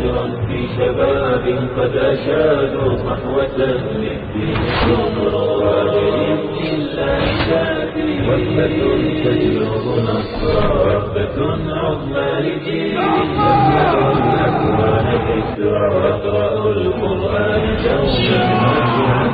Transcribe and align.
فجرا 0.00 0.46
في 0.48 0.68
شباب 0.76 1.68
قد 1.76 1.96
أشادوا 1.96 2.96
صحوة 2.96 3.56
للدين 3.58 4.56
كبرى 4.82 5.84
بإذن 5.90 6.56
الله 6.74 7.20
تأتي 7.50 8.08
وثبة 8.28 8.76
تجلب 9.24 9.84
نصرا 10.08 10.66
وثبة 10.84 11.36
عظمى 11.72 12.30
لجيل 12.40 12.96
يملأ 12.96 13.92
الأكوان 14.12 15.06
ذكرى 15.28 15.86
القرآن 16.70 17.64
دوما 17.84 18.40
نافعا 18.62 19.30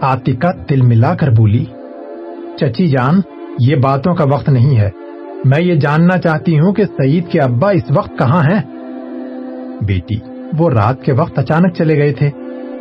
آتکا 0.00 0.52
تل 0.52 0.80
ملا 0.80 1.14
کر 1.14 1.30
بولی، 1.30 1.64
چچی 2.56 2.86
جان، 2.86 3.20
یہ 3.60 3.76
باتوں 3.76 4.14
کا 4.14 4.24
وقت 4.24 4.48
نہیں 4.48 4.78
ہے۔ 4.78 4.90
میں 5.44 5.60
یہ 5.60 5.74
جاننا 5.74 6.18
چاہتی 6.18 6.58
ہوں 6.58 6.72
کہ 6.72 6.84
سعید 6.84 7.28
کے 7.28 7.40
ابا 7.40 7.70
اس 7.70 7.90
وقت 7.90 8.18
کہاں 8.18 8.42
ہیں۔ 8.42 8.62
بیٹی، 9.84 10.16
وہ 10.58 10.70
رات 10.70 11.02
کے 11.02 11.12
وقت 11.12 11.38
اچانک 11.38 11.74
چلے 11.74 11.96
گئے 11.96 12.12
تھے 12.12 12.30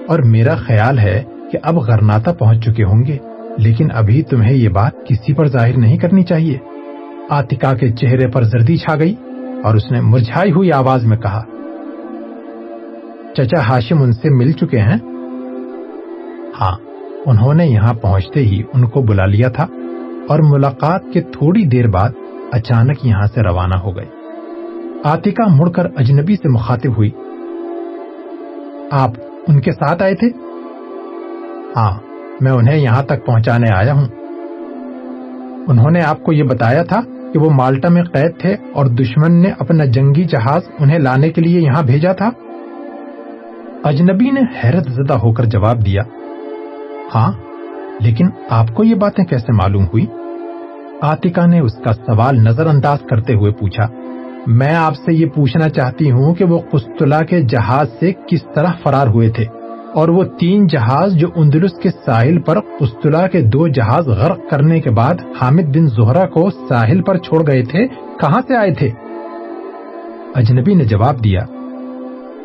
اور 0.08 0.20
میرا 0.20 0.56
خیال 0.56 1.00
ہے 1.00 1.24
کہ 1.52 1.58
اب 1.64 1.78
غرناتا 1.78 2.34
پہنچ 2.34 2.66
چکے 2.66 2.84
ہوں 2.84 3.06
گے، 3.06 3.18
لیکن 3.58 3.88
ابھی 3.94 4.22
تمہیں 4.22 4.54
یہ 4.54 4.70
بات 4.70 4.92
کسی 5.06 5.34
پر 5.34 5.48
ظاہر 5.48 5.78
نہیں 5.78 5.98
کرنی 5.98 6.24
چاہیے۔ 6.24 6.58
آتکا 7.32 7.74
کے 7.74 7.90
چہرے 7.92 8.28
پر 8.28 8.44
زردی 8.44 8.78
چھا 8.78 8.96
گئی 8.96 9.16
اور 9.64 9.76
اس 9.76 9.92
نے 9.92 10.02
مرجھائی 10.02 10.52
ہوئی 10.52 10.72
آواز 10.72 11.06
میں 11.06 11.18
کہا، 11.18 11.42
چچا 13.34 13.68
ہاشم 13.68 14.02
ان 14.02 14.12
سے 14.12 14.30
مل 14.30 14.52
چکے 14.52 14.80
ہیں؟ 14.80 14.98
ہاں 16.62 16.76
انہوں 17.26 17.54
نے 17.54 17.66
یہاں 17.66 17.94
پہنچتے 17.94 18.40
ہی 18.40 18.62
ان 18.74 18.88
کو 18.88 19.02
بلا 19.02 19.26
لیا 19.26 19.50
تھا 19.50 19.68
اور 20.30 20.40
ملاقات 20.44 21.02
کے 21.14 21.22
تھوڑی 21.22 21.66
دیر 21.66 21.88
بعد 21.88 22.10
اچانک 22.52 23.06
یہاں 23.06 23.28
سے 23.28 23.42
روانہ 23.42 23.76
ہو 23.76 23.96
گئی 23.96 24.10
آتکا 25.04 25.48
مڑ 25.48 25.70
کر 25.70 25.86
اجنبی 25.96 26.36
سے 26.36 26.50
مخاطب 26.50 26.98
ہوئی، 26.98 27.10
آپ 28.92 29.12
ان 29.48 29.62
کے 29.62 29.72
ساتھ 29.72 30.04
آئے 30.04 30.16
تھے؟ 30.16 30.28
ہاں 31.76 31.92
میں 32.42 32.52
انہیں 32.52 32.78
یہاں 32.78 33.04
تک 33.04 33.26
پہنچانے 33.26 33.68
آیا 33.76 33.94
ہوں۔ 33.94 34.08
انہوں 35.68 35.92
نے 35.92 36.02
آپ 36.02 36.24
کو 36.24 36.34
یہ 36.34 36.44
بتایا 36.44 36.84
تھا 36.84 37.02
کہ 37.34 37.40
وہ 37.40 37.50
مالٹا 37.50 37.90
میں 37.90 38.04
قید 38.04 38.40
تھے 38.40 38.56
اور 38.74 38.86
دشمن 38.86 39.42
نے 39.42 39.52
اپنا 39.60 39.86
جنگی 39.86 40.24
جہاز 40.24 40.62
انہیں 40.80 41.00
لانے 41.00 41.30
کے 41.30 41.42
لیے 41.42 41.62
یہاں 41.62 41.84
بھیجا 41.84 42.14
تھا۔ 42.14 42.30
اجنبی 43.84 44.32
نے 44.32 44.42
حیرت 44.64 44.88
زدہ 44.88 45.14
ہو 45.14 45.34
کر 45.34 45.46
جواب 45.46 45.86
دیا 45.86 46.02
ہاں 47.16 47.32
لیکن 48.00 48.28
آپ 48.50 48.68
کو 48.74 48.84
یہ 48.84 48.96
باتیں 48.96 49.26
کیسے 49.26 49.52
معلوم 49.52 49.84
ہوئی؟ 49.84 50.06
آتکا 51.02 51.46
نے 51.46 51.60
اس 51.60 51.76
کا 51.76 51.94
سوال 51.94 52.44
نظر 52.44 52.66
انداز 52.66 53.00
کرتے 53.10 53.34
ہوئے 53.34 53.52
پوچھا، 53.52 53.88
میں 54.48 54.76
آپ 54.76 54.96
سے 54.96 55.14
یہ 55.14 55.26
پوچھنا 55.26 55.70
چاہتی 55.70 56.12
ہوں 56.12 56.34
کہ 56.34 56.46
وہ 56.46 56.60
قسطلہ 56.72 57.24
کے 57.30 57.42
جہاز 57.42 57.88
سے 58.00 58.12
کس 58.28 58.44
طرح 58.56 58.72
فرار 58.84 59.08
ہوئے 59.08 59.30
تھے؟ 59.30 59.46
اور 59.96 60.10
وہ 60.10 60.24
تین 60.40 60.68
جہاز 60.68 61.16
جو 61.16 61.28
اندلس 61.36 61.72
کے 61.74 61.90
ساحل 62.06 62.40
پر 62.42 62.58
استلا 62.80 63.28
کے 63.28 63.42
دو 63.42 63.68
جہاز 63.68 64.08
غرق 64.08 64.40
کرنے 64.52 64.80
کے 64.80 64.90
بعد 64.90 65.16
حامد 65.42 65.76
بن 65.76 65.88
زہرا 65.88 66.26
کو 66.26 66.50
ساحل 66.70 67.02
پر 67.02 67.18
چھوڑ 67.18 67.48
گئے 67.48 67.64
تھے، 67.64 67.88
کہاں 68.20 68.42
سے 68.48 68.56
آئے 68.56 68.74
تھے؟ 68.74 68.90
اجنبی 70.36 70.74
نے 70.74 70.86
جواب 70.86 71.24
دیا، 71.24 71.46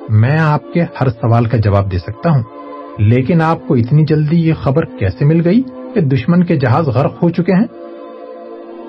میں 0.08 0.38
آپ 0.38 0.72
کے 0.72 0.84
ہر 1.00 1.08
سوال 1.08 1.44
کا 1.44 1.56
جواب 1.56 1.92
دے 1.92 1.98
سکتا 1.98 2.30
ہوں، 2.30 2.42
لیکن 2.98 3.42
آپ 3.42 3.66
کو 3.68 3.74
اتنی 3.74 4.04
جلدی 4.04 4.48
یہ 4.48 4.54
خبر 4.54 4.84
کیسے 4.84 5.24
مل 5.24 5.40
گئی 5.44 5.62
کہ 5.94 6.00
دشمن 6.00 6.44
کے 6.44 6.56
جہاز 6.56 6.88
غرق 6.88 7.22
ہو 7.22 7.28
چکے 7.28 7.52
ہیں؟ 7.52 7.66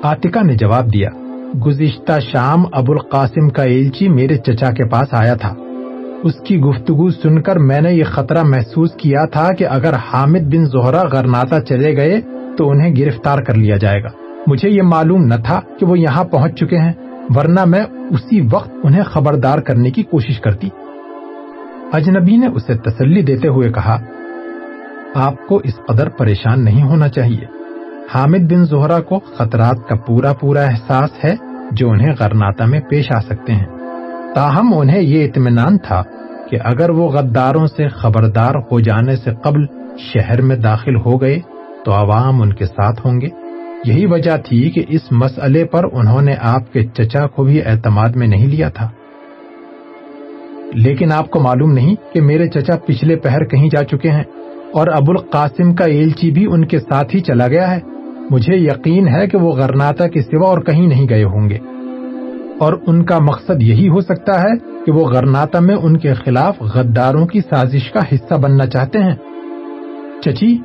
آتکا 0.04 0.42
نے 0.42 0.56
جواب 0.56 0.94
دیا، 0.94 1.10
گزشتہ 1.66 2.20
شام 2.20 2.64
ابو 2.72 2.94
القاسم 2.94 3.50
کا 3.50 3.64
ایلچی 3.64 4.08
میرے 4.08 4.38
چچا 4.38 4.72
کے 4.72 4.90
پاس 4.90 5.14
آیا 5.14 5.36
تھا۔ 5.36 5.54
اس 6.28 6.36
کی 6.36 6.60
گفتگو 6.60 7.10
سن 7.10 7.42
کر 7.42 7.56
میں 7.60 7.82
نے 7.82 7.94
یہ 7.94 8.04
خطرہ 8.04 8.44
محسوس 8.44 8.92
کیا 8.92 9.26
تھا 9.26 9.54
کہ 9.54 9.68
اگر 9.70 9.94
حامد 9.94 10.40
بن 10.40 10.66
زہرا 10.66 11.02
غرناتا 11.12 11.62
چلے 11.62 11.98
گئے 11.98 12.22
تو 12.58 12.70
انہیں 12.70 12.96
گرفتار 12.96 13.42
کر 13.42 13.54
لیا 13.54 13.78
جائے 13.78 14.04
گا۔ 14.04 14.08
مجھے 14.48 14.70
یہ 14.70 14.82
معلوم 14.82 15.24
نہ 15.24 15.34
تھا 15.46 15.60
کہ 15.80 15.86
وہ 15.86 16.00
یہاں 16.00 16.24
پہنچ 16.24 16.60
چکے 16.60 16.78
ہیں، 16.78 16.94
ورنہ 17.36 17.66
میں 17.66 17.84
اسی 18.10 18.42
وقت 18.52 18.72
انہیں 18.84 19.04
خبردار 19.04 19.60
کرنے 19.60 19.92
کی 19.92 20.04
کوشش 20.04 20.40
کرتی۔ 20.40 20.70
اجنبی 21.94 22.38
نے 22.38 22.48
اسے 22.48 22.74
تسلی 22.74 23.22
دیتے 23.22 23.48
ہوئے 23.48 23.70
کہا، 23.70 23.98
آپ 25.16 25.48
کو 25.48 25.62
اس 25.64 25.80
قدر 25.88 26.10
پریشان 26.10 26.66
نہیں 26.66 26.84
ہونا 26.84 27.08
چاہیے۔ 27.08 27.46
حامد 28.14 28.52
بن 28.52 28.66
زہرا 28.66 29.00
کو 29.00 29.20
خطرات 29.20 29.78
کا 29.90 29.96
پورا 29.96 30.34
پورا 30.34 30.62
احساس 30.62 31.26
ہے 31.26 31.36
جو 31.72 31.90
انہیں 31.90 32.14
غرناتا 32.20 32.66
میں 32.66 32.80
پیش 32.80 33.06
آ 33.12 33.20
سکتے 33.20 33.54
ہیں۔ 33.54 33.77
تاہم 34.36 34.74
انہیں 34.78 35.02
یہ 35.02 35.26
اطمینان 35.26 35.78
تھا 35.78 36.04
کہ 36.50 36.58
اگر 36.64 36.90
وہ 36.90 37.10
غداروں 37.10 37.68
سے 37.68 37.88
خبردار 37.88 38.56
ہو 38.72 38.80
جانے 38.80 39.16
سے 39.16 39.32
قبل 39.44 39.66
شہر 39.98 40.42
میں 40.42 40.56
داخل 40.56 40.96
ہو 40.96 41.22
گئے 41.22 41.40
تو 41.86 41.92
عوام 41.92 42.42
ان 42.42 42.54
کے 42.54 42.66
ساتھ 42.66 43.08
ہوں 43.08 43.22
گے۔ 43.22 43.28
یہی 43.86 44.06
وجہ 44.06 44.38
تھی 44.46 44.72
کہ 44.72 44.84
اس 44.88 45.02
مسئلے 45.12 45.66
پر 45.66 45.84
انہوں 45.92 46.22
نے 46.22 46.36
آپ 46.40 46.74
کے 46.74 46.84
چچا 46.84 47.28
کو 47.28 47.44
بھی 47.44 47.62
اعتماد 47.66 48.10
میں 48.10 48.28
نہیں 48.28 48.48
لیا 48.48 48.70
تھا۔ 48.70 48.90
لیکن 50.74 51.12
آپ 51.12 51.32
کو 51.32 51.40
معلوم 51.40 51.72
نہیں 51.72 51.96
کہ 52.14 52.22
میرے 52.22 52.48
چچا 52.48 52.76
پچھلے 52.86 53.16
پہر 53.16 53.46
کہیں 53.46 53.70
جا 53.70 53.84
چکے 53.84 54.12
ہیں 54.12 54.24
اور 54.74 54.88
ابو 54.88 55.12
القاسم 55.12 55.76
کا 55.76 55.86
ایلچی 55.86 56.32
بھی 56.32 56.46
ان 56.46 56.66
کے 56.66 56.80
ساتھ 56.80 57.16
ہی 57.16 57.20
چلا 57.20 57.48
گیا 57.48 57.76
ہے۔ 57.76 57.80
مجھے 58.30 58.56
یقین 58.56 59.08
ہے 59.08 59.28
کہ 59.28 59.38
وہ 59.38 59.52
غرناتا 59.52 60.08
کے 60.08 60.22
سوا 60.22 60.48
اور 60.48 60.62
کہیں 60.62 60.88
نہیں 60.88 61.10
گئے 61.10 61.24
ہوں 61.24 61.50
گے۔ 61.50 61.58
اور 62.60 62.74
ان 62.88 63.06
کا 63.06 63.20
مقصد 63.20 63.64
یہی 63.64 63.90
ہو 63.90 64.02
سکتا 64.02 64.42
ہے 64.42 64.84
کہ 64.86 64.92
وہ 64.92 65.08
غرناتا 65.08 65.60
میں 65.60 65.76
ان 65.76 65.98
کے 65.98 66.14
خلاف 66.14 66.62
غداروں 66.62 67.28
کی 67.28 67.40
سازش 67.40 67.92
کا 67.92 68.00
حصہ 68.12 68.34
بننا 68.34 68.66
چاہتے 68.66 69.00
ہیں۔ 69.00 69.16
چچی، 70.22 70.58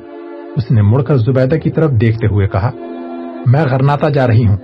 اس 0.55 0.71
نے 0.71 0.81
مڑ 0.81 1.01
کر 1.01 1.17
زبیدہ 1.17 1.55
کی 1.55 1.71
طرف 1.71 1.91
دیکھتے 1.91 2.27
ہوئے 2.27 2.47
کہا، 2.47 2.71
میں 3.45 3.65
غرناتا 3.71 4.09
جا 4.09 4.27
رہی 4.27 4.47
ہوں۔ 4.47 4.57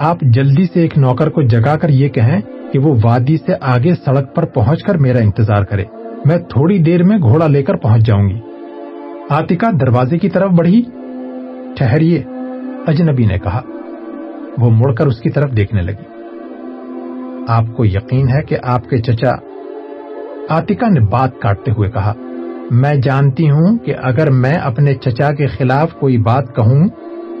آپ 0.00 0.20
جلدی 0.20 0.64
سے 0.64 0.80
ایک 0.80 0.98
نوکر 0.98 1.28
کو 1.28 1.42
جگا 1.42 1.76
کر 1.76 1.88
یہ 1.88 2.08
کہیں 2.08 2.40
کہ 2.72 2.78
وہ 2.78 2.96
وادی 3.04 3.36
سے 3.36 3.52
آگے 3.60 3.94
سڑک 4.04 4.34
پر 4.34 4.44
پہنچ 4.44 4.82
کر 4.82 4.94
میرا 4.94 5.18
انتظار 5.18 5.62
کرے۔ 5.62 5.84
میں 6.24 6.38
تھوڑی 6.38 6.78
دیر 6.78 7.02
میں 7.02 7.18
گھوڑا 7.18 7.46
لے 7.46 7.62
کر 7.62 7.76
پہنچ 7.76 8.06
جاؤں 8.06 8.28
گی۔ 8.28 8.40
آتکا 9.30 9.70
دروازے 9.80 10.18
کی 10.18 10.30
طرف 10.30 10.50
بڑھی۔ 10.50 10.82
ٹھہریے، 11.76 12.22
اجنبی 12.86 13.24
نے 13.24 13.38
کہا۔ 13.38 13.60
وہ 14.58 14.70
مڑ 14.70 14.92
کر 14.94 15.06
اس 15.06 15.20
کی 15.20 15.30
طرف 15.30 15.56
دیکھنے 15.56 15.82
لگی۔ 15.82 16.15
آپ 17.48 17.64
کو 17.76 17.84
یقین 17.84 18.28
ہے 18.28 18.42
کہ 18.42 18.56
آپ 18.62 18.88
کے 18.88 18.98
چچا 18.98 19.32
آتکا 20.48 20.88
نے 20.88 21.00
بات 21.00 21.38
کاٹتے 21.38 21.70
ہوئے 21.70 21.90
کہا، 21.90 22.12
میں 22.70 22.94
جانتی 22.94 23.50
ہوں 23.50 23.78
کہ 23.78 23.94
اگر 24.02 24.30
میں 24.30 24.54
اپنے 24.54 24.94
چچا 24.94 25.32
کے 25.32 25.46
خلاف 25.46 25.92
کوئی 25.94 26.18
بات 26.18 26.56
کہوں 26.56 26.88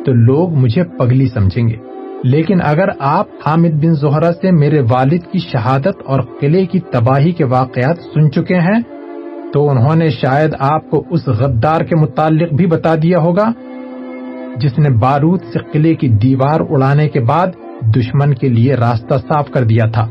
تو 0.04 0.12
لوگ 0.12 0.50
مجھے 0.50 0.84
پگلی 0.84 1.26
سمجھیں 1.26 1.68
گے۔ 1.68 1.76
لیکن 2.24 2.58
اگر 2.64 2.88
آپ 2.98 3.26
حامد 3.46 3.84
بن 3.84 3.94
زہرا 3.94 4.32
سے 4.32 4.50
میرے 4.50 4.80
والد 4.80 5.32
کی 5.32 5.38
شہادت 5.38 6.02
اور 6.04 6.20
قلعے 6.40 6.66
کی 6.66 6.80
تباہی 6.80 7.32
کے 7.32 7.44
واقعات 7.44 7.98
سن 7.98 8.30
چکے 8.30 8.54
ہیں 8.54 8.80
تو 9.52 9.70
انہوں 9.70 9.96
نے 9.96 10.08
شاید 10.08 10.54
آپ 10.58 10.90
کو 10.90 11.04
اس 11.10 11.28
غدار 11.28 11.80
کے 11.80 11.96
متعلق 11.96 12.52
بھی 12.52 12.66
بتا 12.66 12.94
دیا 12.94 13.18
ہوگا، 13.18 13.52
جس 14.56 14.78
نے 14.78 14.90
بارود 14.90 15.40
سے 15.52 15.58
قلعے 15.72 15.94
کی 15.94 16.08
دیوار 16.08 16.60
اڑانے 16.70 17.08
کے 17.08 17.20
بعد 17.20 17.46
دشمن 17.94 18.34
کے 18.34 18.48
لیے 18.48 18.74
راستہ 18.74 19.14
صاف 19.14 19.50
کر 19.50 19.64
دیا 19.64 19.88
تھا۔ 19.90 20.08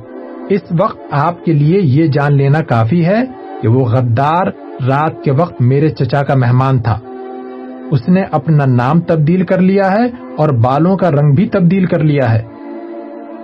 اس 0.49 0.61
وقت 0.79 0.99
آپ 1.11 1.45
کے 1.45 1.53
لیے 1.53 1.79
یہ 1.81 2.07
جان 2.07 2.33
لینا 2.33 2.59
کافی 2.59 3.05
ہے 3.05 3.23
کہ 3.61 3.67
وہ 3.67 3.85
غدار 3.85 4.47
رات 4.87 5.23
کے 5.23 5.31
وقت 5.31 5.61
میرے 5.61 5.89
چچا 5.89 6.23
کا 6.23 6.35
مہمان 6.35 6.79
تھا۔ 6.79 6.99
اس 7.91 8.09
نے 8.09 8.23
اپنا 8.31 8.65
نام 8.65 8.99
تبدیل 8.99 9.45
کر 9.45 9.61
لیا 9.61 9.91
ہے 9.91 10.05
اور 10.37 10.49
بالوں 10.49 10.97
کا 10.97 11.11
رنگ 11.11 11.35
بھی 11.35 11.49
تبدیل 11.49 11.85
کر 11.85 11.99
لیا 11.99 12.33
ہے۔ 12.33 12.41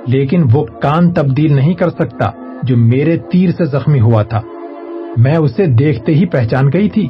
لیکن 0.07 0.43
وہ 0.53 0.65
کان 0.81 1.13
تبدیل 1.13 1.55
نہیں 1.55 1.73
کر 1.73 1.89
سکتا 1.89 2.31
جو 2.63 2.77
میرے 2.77 3.17
تیر 3.17 3.49
سے 3.57 3.65
زخمی 3.65 3.99
ہوا 3.99 4.23
تھا۔ 4.23 4.41
میں 5.17 5.35
اسے 5.35 5.65
دیکھتے 5.65 6.13
ہی 6.13 6.25
پہچان 6.25 6.67
گئی 6.73 6.89
تھی۔ 6.89 7.07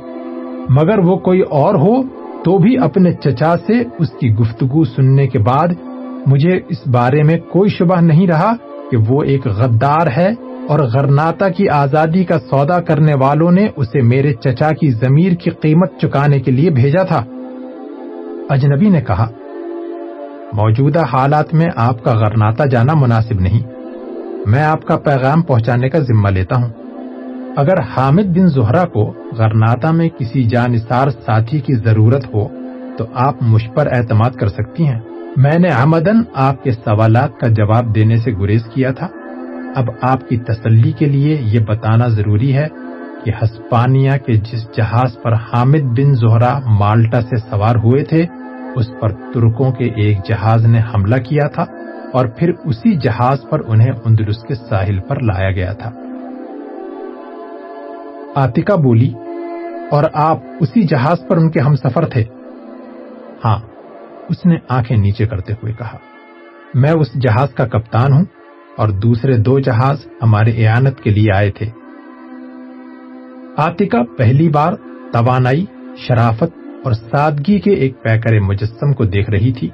مگر 0.70 1.00
وہ 1.00 1.18
کوئی 1.18 1.42
اور 1.42 1.76
ہو 1.76 2.04
تو 2.44 2.58
بھی 2.58 2.78
اپنے 2.78 3.14
چچا 3.14 3.56
سے 3.68 3.84
اس 4.00 4.10
کی 4.10 4.34
گفتگو 4.34 4.84
سننے 4.84 5.28
کے 5.28 5.40
بعد 5.40 5.68
مجھے 6.26 6.60
اس 6.70 6.88
بارے 6.88 7.24
میں 7.24 7.38
کوئی 7.38 7.70
شبہ 7.70 8.02
نہیں 8.02 8.28
رہا 8.28 8.54
کہ 8.92 8.98
وہ 9.08 9.24
ایک 9.24 9.48
غدار 9.48 10.08
ہے 10.18 10.34
اور 10.70 10.80
غرناتا 10.80 11.50
کی 11.50 11.70
آزادی 11.70 12.24
کا 12.24 12.40
سودا 12.40 12.82
کرنے 12.82 13.14
والوں 13.14 13.52
نے 13.52 13.68
اسے 13.76 14.02
میرے 14.02 14.34
چچا 14.34 14.72
کی 14.72 14.92
ضمیر 14.92 15.34
کی 15.34 15.50
قیمت 15.50 15.92
چکانے 16.02 16.40
کے 16.40 16.52
لیے 16.52 16.70
بھیجا 16.70 17.04
تھا۔ 17.04 17.24
اجنبی 18.50 18.90
نے 18.90 19.02
کہا، 19.02 19.28
موجودہ 20.54 21.04
حالات 21.14 21.54
میں 21.54 21.68
آپ 21.76 22.04
کا 22.04 22.14
غرناتا 22.14 22.66
جانا 22.66 22.94
مناسب 22.94 23.40
نہیں۔ 23.40 23.60
میں 24.46 24.64
آپ 24.64 24.86
کا 24.86 24.98
پیغام 24.98 25.42
پہنچانے 25.42 25.90
کا 25.90 26.00
ذمہ 26.00 26.30
لیتا 26.30 26.56
ہوں۔ 26.56 26.70
اگر 27.56 27.80
حامد 27.80 28.38
بن 28.38 28.48
زہرا 28.48 28.86
کو 28.86 29.14
غرناتا 29.38 29.92
میں 29.92 30.10
کسی 30.10 30.44
جانصار 30.44 31.10
ساتھی 31.10 31.60
کی 31.60 31.74
ضرورت 31.74 32.26
ہو، 32.34 32.48
تو 32.98 33.06
آپ 33.14 33.34
مجھ 33.42 33.70
پر 33.76 33.88
اعتماد 33.92 34.32
کر 34.32 34.48
سکتی 34.48 34.88
ہیں۔ 34.88 35.00
میں 35.38 35.60
نے 35.60 35.70
آمدن 35.70 36.22
آپ 36.34 36.64
کے 36.64 36.72
سوالات 36.72 37.40
کا 37.40 37.48
جواب 37.48 37.96
دینے 37.96 38.18
سے 38.18 38.32
گریز 38.32 38.64
کیا 38.74 38.92
تھا۔ 38.92 39.08
اب 39.76 39.90
آپ 40.02 40.30
کی 40.30 40.38
تسلی 40.38 40.92
کے 40.92 41.06
لیے 41.06 41.38
یہ 41.42 41.60
بتانا 41.60 42.08
ضروری 42.08 42.56
ہے 42.58 42.68
کہ 43.26 43.32
ہسپانیہ 43.44 44.12
کے 44.26 44.34
جس 44.34 44.68
جہاز 44.78 45.22
پر 45.24 45.34
حامد 45.34 45.82
بن 45.82 46.16
زہرا 46.16 46.60
مالٹا 46.80 47.22
سے 47.22 47.36
سوار 47.36 47.76
ہوئے 47.76 48.04
تھے، 48.04 48.26
اس 48.76 48.90
پر 49.00 49.10
ترکوں 49.10 49.72
کے 49.72 49.86
ایک 49.86 50.18
جہاز 50.30 50.66
نے 50.66 50.80
حملہ 50.80 51.16
کیا 51.16 51.48
تھا 51.48 51.66
اور 52.14 52.26
پھر 52.26 52.52
اسی 52.66 52.96
جہاز 52.96 53.38
پر 53.50 53.60
انہیں 53.68 53.92
اندلس 54.06 54.44
کے 54.44 54.56
ساحل 54.56 55.00
پر 55.00 55.20
لایا 55.20 55.52
گیا 55.52 55.74
تھا۔ 55.74 55.92
آتکا 58.36 58.76
بولی، 58.76 59.14
اور 59.92 60.04
آپ 60.14 60.38
اسی 60.60 60.82
جہاز 60.82 61.18
پر 61.28 61.38
ان 61.38 61.52
کے 61.52 61.60
ہم 61.60 61.76
سفر 61.76 62.06
تھے۔ 62.06 62.24
ہاں 63.46 63.60
اس 64.32 64.46
نے 64.46 64.56
آنکھیں 64.70 64.98
نیچے 64.98 65.26
کرتے 65.26 65.54
ہوئے 65.54 65.74
کہا، 65.74 65.98
میں 66.74 66.92
اس 66.92 67.14
جہاز 67.14 67.54
کا 67.54 67.66
کپتان 67.66 68.14
ہوں 68.14 68.26
اور 68.78 68.90
دوسرے 68.90 69.38
دو 69.38 69.60
جہاز 69.60 70.08
ہمارے 70.22 70.68
اعانت 70.68 71.02
کے 71.02 71.10
لیے 71.10 71.36
آئے 71.36 71.52
تھے۔ 71.52 71.66
آتکا 73.58 74.02
پہلی 74.18 74.50
بار 74.50 74.74
توانائی، 75.14 75.66
شرافت 75.98 76.58
اور 76.84 76.94
سادگی 76.94 77.60
کے 77.60 77.72
ایک 77.72 78.04
پیکر 78.04 78.40
مجسم 78.40 78.94
کو 78.94 79.06
دیکھ 79.06 79.30
رہی 79.30 79.54
تھی 79.54 79.70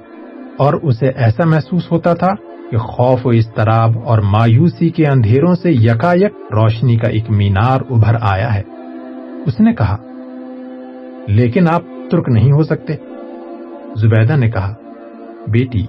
اور 0.58 0.74
اسے 0.74 1.08
ایسا 1.08 1.46
محسوس 1.46 1.92
ہوتا 1.92 2.14
تھا 2.14 2.34
کہ 2.72 2.78
خوف 2.78 3.26
و 3.26 3.30
اضطراب 3.30 3.92
اور 4.06 4.20
مایوسی 4.20 4.90
کے 4.90 5.06
اندھیروں 5.06 5.56
سے 5.56 5.72
یکا 5.72 6.14
یک 6.14 6.54
روشنی 6.54 6.98
کا 6.98 7.10
ایک 7.10 7.30
مینار 7.30 7.82
ابھر 7.90 8.16
آیا 8.22 8.56
ہے۔ 8.56 8.62
اس 9.46 9.60
نے 9.60 9.74
کہا، 9.74 9.98
لیکن 11.28 11.70
آپ 11.70 11.84
ترک 12.12 12.30
نہیں 12.30 12.52
ہو 12.52 12.64
سکتے۔ 12.64 12.96
زبیدہ 13.98 14.36
نے 14.36 14.50
کہا، 14.50 14.74
بیٹی، 15.48 15.86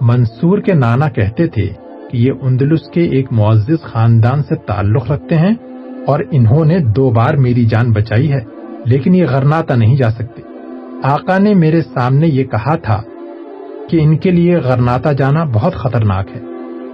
منصور 0.00 0.58
کے 0.58 0.72
نانا 0.74 1.08
کہتے 1.08 1.46
تھے 1.46 1.66
کہ 2.10 2.16
یہ 2.16 2.32
اندلس 2.42 2.80
کے 2.92 3.00
ایک 3.00 3.32
معزز 3.32 3.82
خاندان 3.82 4.42
سے 4.42 4.54
تعلق 4.54 5.10
رکھتے 5.10 5.36
ہیں 5.36 5.54
اور 6.06 6.20
انہوں 6.30 6.64
نے 6.64 6.78
دو 6.78 7.10
بار 7.10 7.34
میری 7.34 7.64
جان 7.64 7.92
بچائی 7.92 8.32
ہے، 8.32 8.40
لیکن 8.84 9.14
یہ 9.14 9.24
غرناتا 9.26 9.74
نہیں 9.74 9.96
جا 9.96 10.10
سکتے۔ 10.10 10.42
آقا 11.02 11.38
نے 11.38 11.54
میرے 11.54 11.82
سامنے 11.82 12.26
یہ 12.26 12.44
کہا 12.44 12.76
تھا 12.76 13.02
کہ 13.88 14.00
ان 14.00 14.16
کے 14.16 14.30
لیے 14.30 14.56
غرناتا 14.56 15.12
جانا 15.12 15.44
بہت 15.44 15.74
خطرناک 15.74 16.26
ہے۔ 16.36 16.40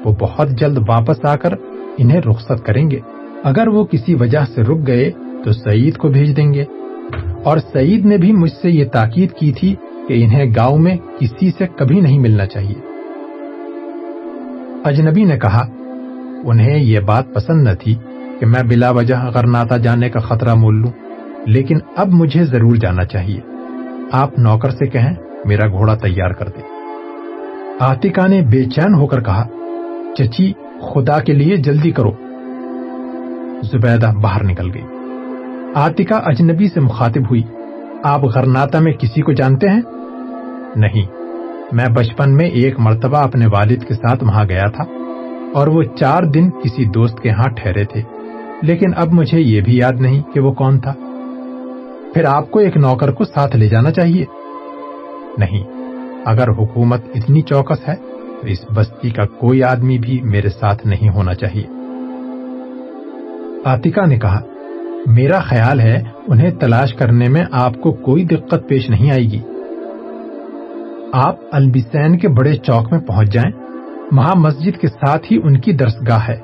وہ 0.05 0.13
بہت 0.21 0.49
جلد 0.51 0.79
واپس 0.89 1.25
آ 1.25 1.37
کر 1.37 1.53
انہیں 1.99 2.21
رخصت 2.21 2.67
کریں 2.67 2.91
گے۔ 2.91 2.99
اگر 3.45 3.69
وہ 3.69 3.85
کسی 3.85 4.15
وجہ 4.15 4.45
سے 4.55 4.63
رک 4.63 4.87
گئے 4.87 5.11
تو 5.45 5.53
سعید 5.53 5.97
کو 5.97 6.09
بھیج 6.09 6.37
دیں 6.37 6.55
گے۔ 6.55 6.65
اور 7.45 7.59
سعید 7.73 8.07
نے 8.07 8.17
بھی 8.17 8.33
مجھ 8.33 8.53
سے 8.63 8.71
یہ 8.71 8.85
تاکید 8.85 9.33
کی 9.33 9.53
تھی 9.53 9.75
کہ 10.11 10.25
انہیں 10.25 10.55
گاؤں 10.57 10.79
میں 10.79 10.97
کسی 11.19 11.51
سے 11.51 11.67
کبھی 11.77 12.01
نہیں 12.01 12.19
ملنا 12.19 12.47
چاہیے۔ 12.47 12.75
اجنبی 14.85 15.25
نے 15.25 15.39
کہا، 15.39 15.67
انہیں 16.45 16.79
یہ 16.79 17.01
بات 17.01 17.35
پسند 17.35 17.69
نہ 17.69 17.75
تھی 17.81 17.95
کہ 18.41 18.47
میں 18.47 18.63
بلا 18.63 18.91
وجہ 18.91 19.15
غرناتا 19.15 19.77
جانے 19.77 20.09
کا 20.09 20.21
خطرہ 20.21 20.55
مول 20.55 20.75
لوں، 20.75 20.91
لیکن 21.47 21.79
اب 21.97 22.09
مجھے 22.09 22.45
ضرور 22.45 22.77
جانا 22.77 23.05
چاہیے۔ 23.05 23.41
آپ 24.13 24.39
نوکر 24.39 24.71
سے 24.71 24.87
کہیں، 24.87 25.15
میرا 25.45 25.69
گھوڑا 25.69 25.95
تیار 25.95 26.31
کر 26.31 26.49
دے 26.49 26.61
آتکا 27.81 28.27
نے 28.27 28.43
بے 28.43 28.65
چین 28.65 28.95
ہو 28.95 29.07
کر 29.07 29.21
کہا، 29.21 29.47
چچی، 30.15 30.53
خدا 30.81 31.21
کے 31.21 31.33
لیے 31.33 31.57
جلدی 31.57 31.91
کرو۔ 31.91 32.11
زبیدہ 33.63 34.13
باہر 34.23 34.45
نکل 34.45 34.75
گئی۔ 34.75 34.85
آتکا 35.75 36.17
اجنبی 36.17 36.69
سے 36.69 36.81
مخاطب 36.81 37.23
ہوئی، 37.23 37.43
آپ 38.05 38.25
غرناتا 38.25 38.79
میں 38.79 38.93
کسی 38.93 39.23
کو 39.23 39.33
جانتے 39.33 39.69
ہیں؟ 39.69 39.81
نہیں۔ 40.77 41.07
میں 41.73 41.87
بچپن 41.95 42.37
میں 42.37 42.47
ایک 42.47 42.81
مرتبہ 42.81 43.19
اپنے 43.19 43.47
والد 43.47 43.83
کے 43.89 43.95
ساتھ 43.95 44.25
وہاں 44.25 44.45
گیا 44.49 44.69
تھا 44.69 44.85
اور 45.55 45.67
وہ 45.67 45.83
چار 45.83 46.23
دن 46.23 46.51
کسی 46.51 46.85
دوست 46.85 47.21
کے 47.21 47.31
ہاں 47.31 47.51
ٹھہرے 47.57 47.85
تھے۔ 47.85 48.03
لیکن 48.63 48.91
اب 48.97 49.13
مجھے 49.13 49.41
یہ 49.41 49.61
بھی 49.61 49.77
یاد 49.77 49.93
نہیں 49.93 50.23
کہ 50.35 50.41
وہ 50.41 50.53
کون 50.53 50.79
تھا۔ 50.79 50.95
پھر 52.15 52.25
آپ 52.25 52.51
کو 52.51 52.59
ایک 52.59 52.77
نوکر 52.77 53.11
کو 53.11 53.25
ساتھ 53.25 53.57
لے 53.57 53.69
جانا 53.69 53.91
چاہیے؟ 53.91 54.25
نہیں۔ 55.39 55.65
اگر 56.25 56.49
حکومت 56.49 57.01
اتنی 57.15 57.43
چوکس 57.43 57.89
ہے 57.89 57.95
تو 58.41 58.47
اس 58.47 58.59
بستی 58.75 59.11
کا 59.11 59.27
کوئی 59.27 59.63
آدمی 59.63 59.99
بھی 59.99 60.21
میرے 60.23 60.49
ساتھ 60.49 60.87
نہیں 60.87 61.09
ہونا 61.09 61.35
چاہیے۔ 61.35 61.67
آتکا 63.65 64.05
نے 64.05 64.19
کہا، 64.19 64.41
میرا 65.07 65.41
خیال 65.41 65.81
ہے 65.81 66.03
انہیں 66.29 66.51
تلاش 66.51 66.95
کرنے 66.95 67.29
میں 67.29 67.45
آپ 67.53 67.81
کو 67.81 67.93
کوئی 67.93 68.25
دقت 68.25 68.69
پیش 68.69 68.91
نہیں 68.91 69.11
آئے 69.11 69.23
گی۔ 69.23 69.41
آپ 71.13 71.37
البسین 71.53 72.19
کے 72.19 72.29
بڑے 72.29 72.55
چوک 72.57 72.93
میں 72.93 73.01
پہنچ 73.01 73.33
جائیں۔ 73.33 73.53
وہاں 74.13 74.35
مسجد 74.37 74.81
کے 74.81 74.89
ساتھ 74.89 75.33
ہی 75.33 75.37
ان 75.45 75.61
کی 75.61 75.73
درسگاہ 75.73 76.29
ہے۔ 76.29 76.37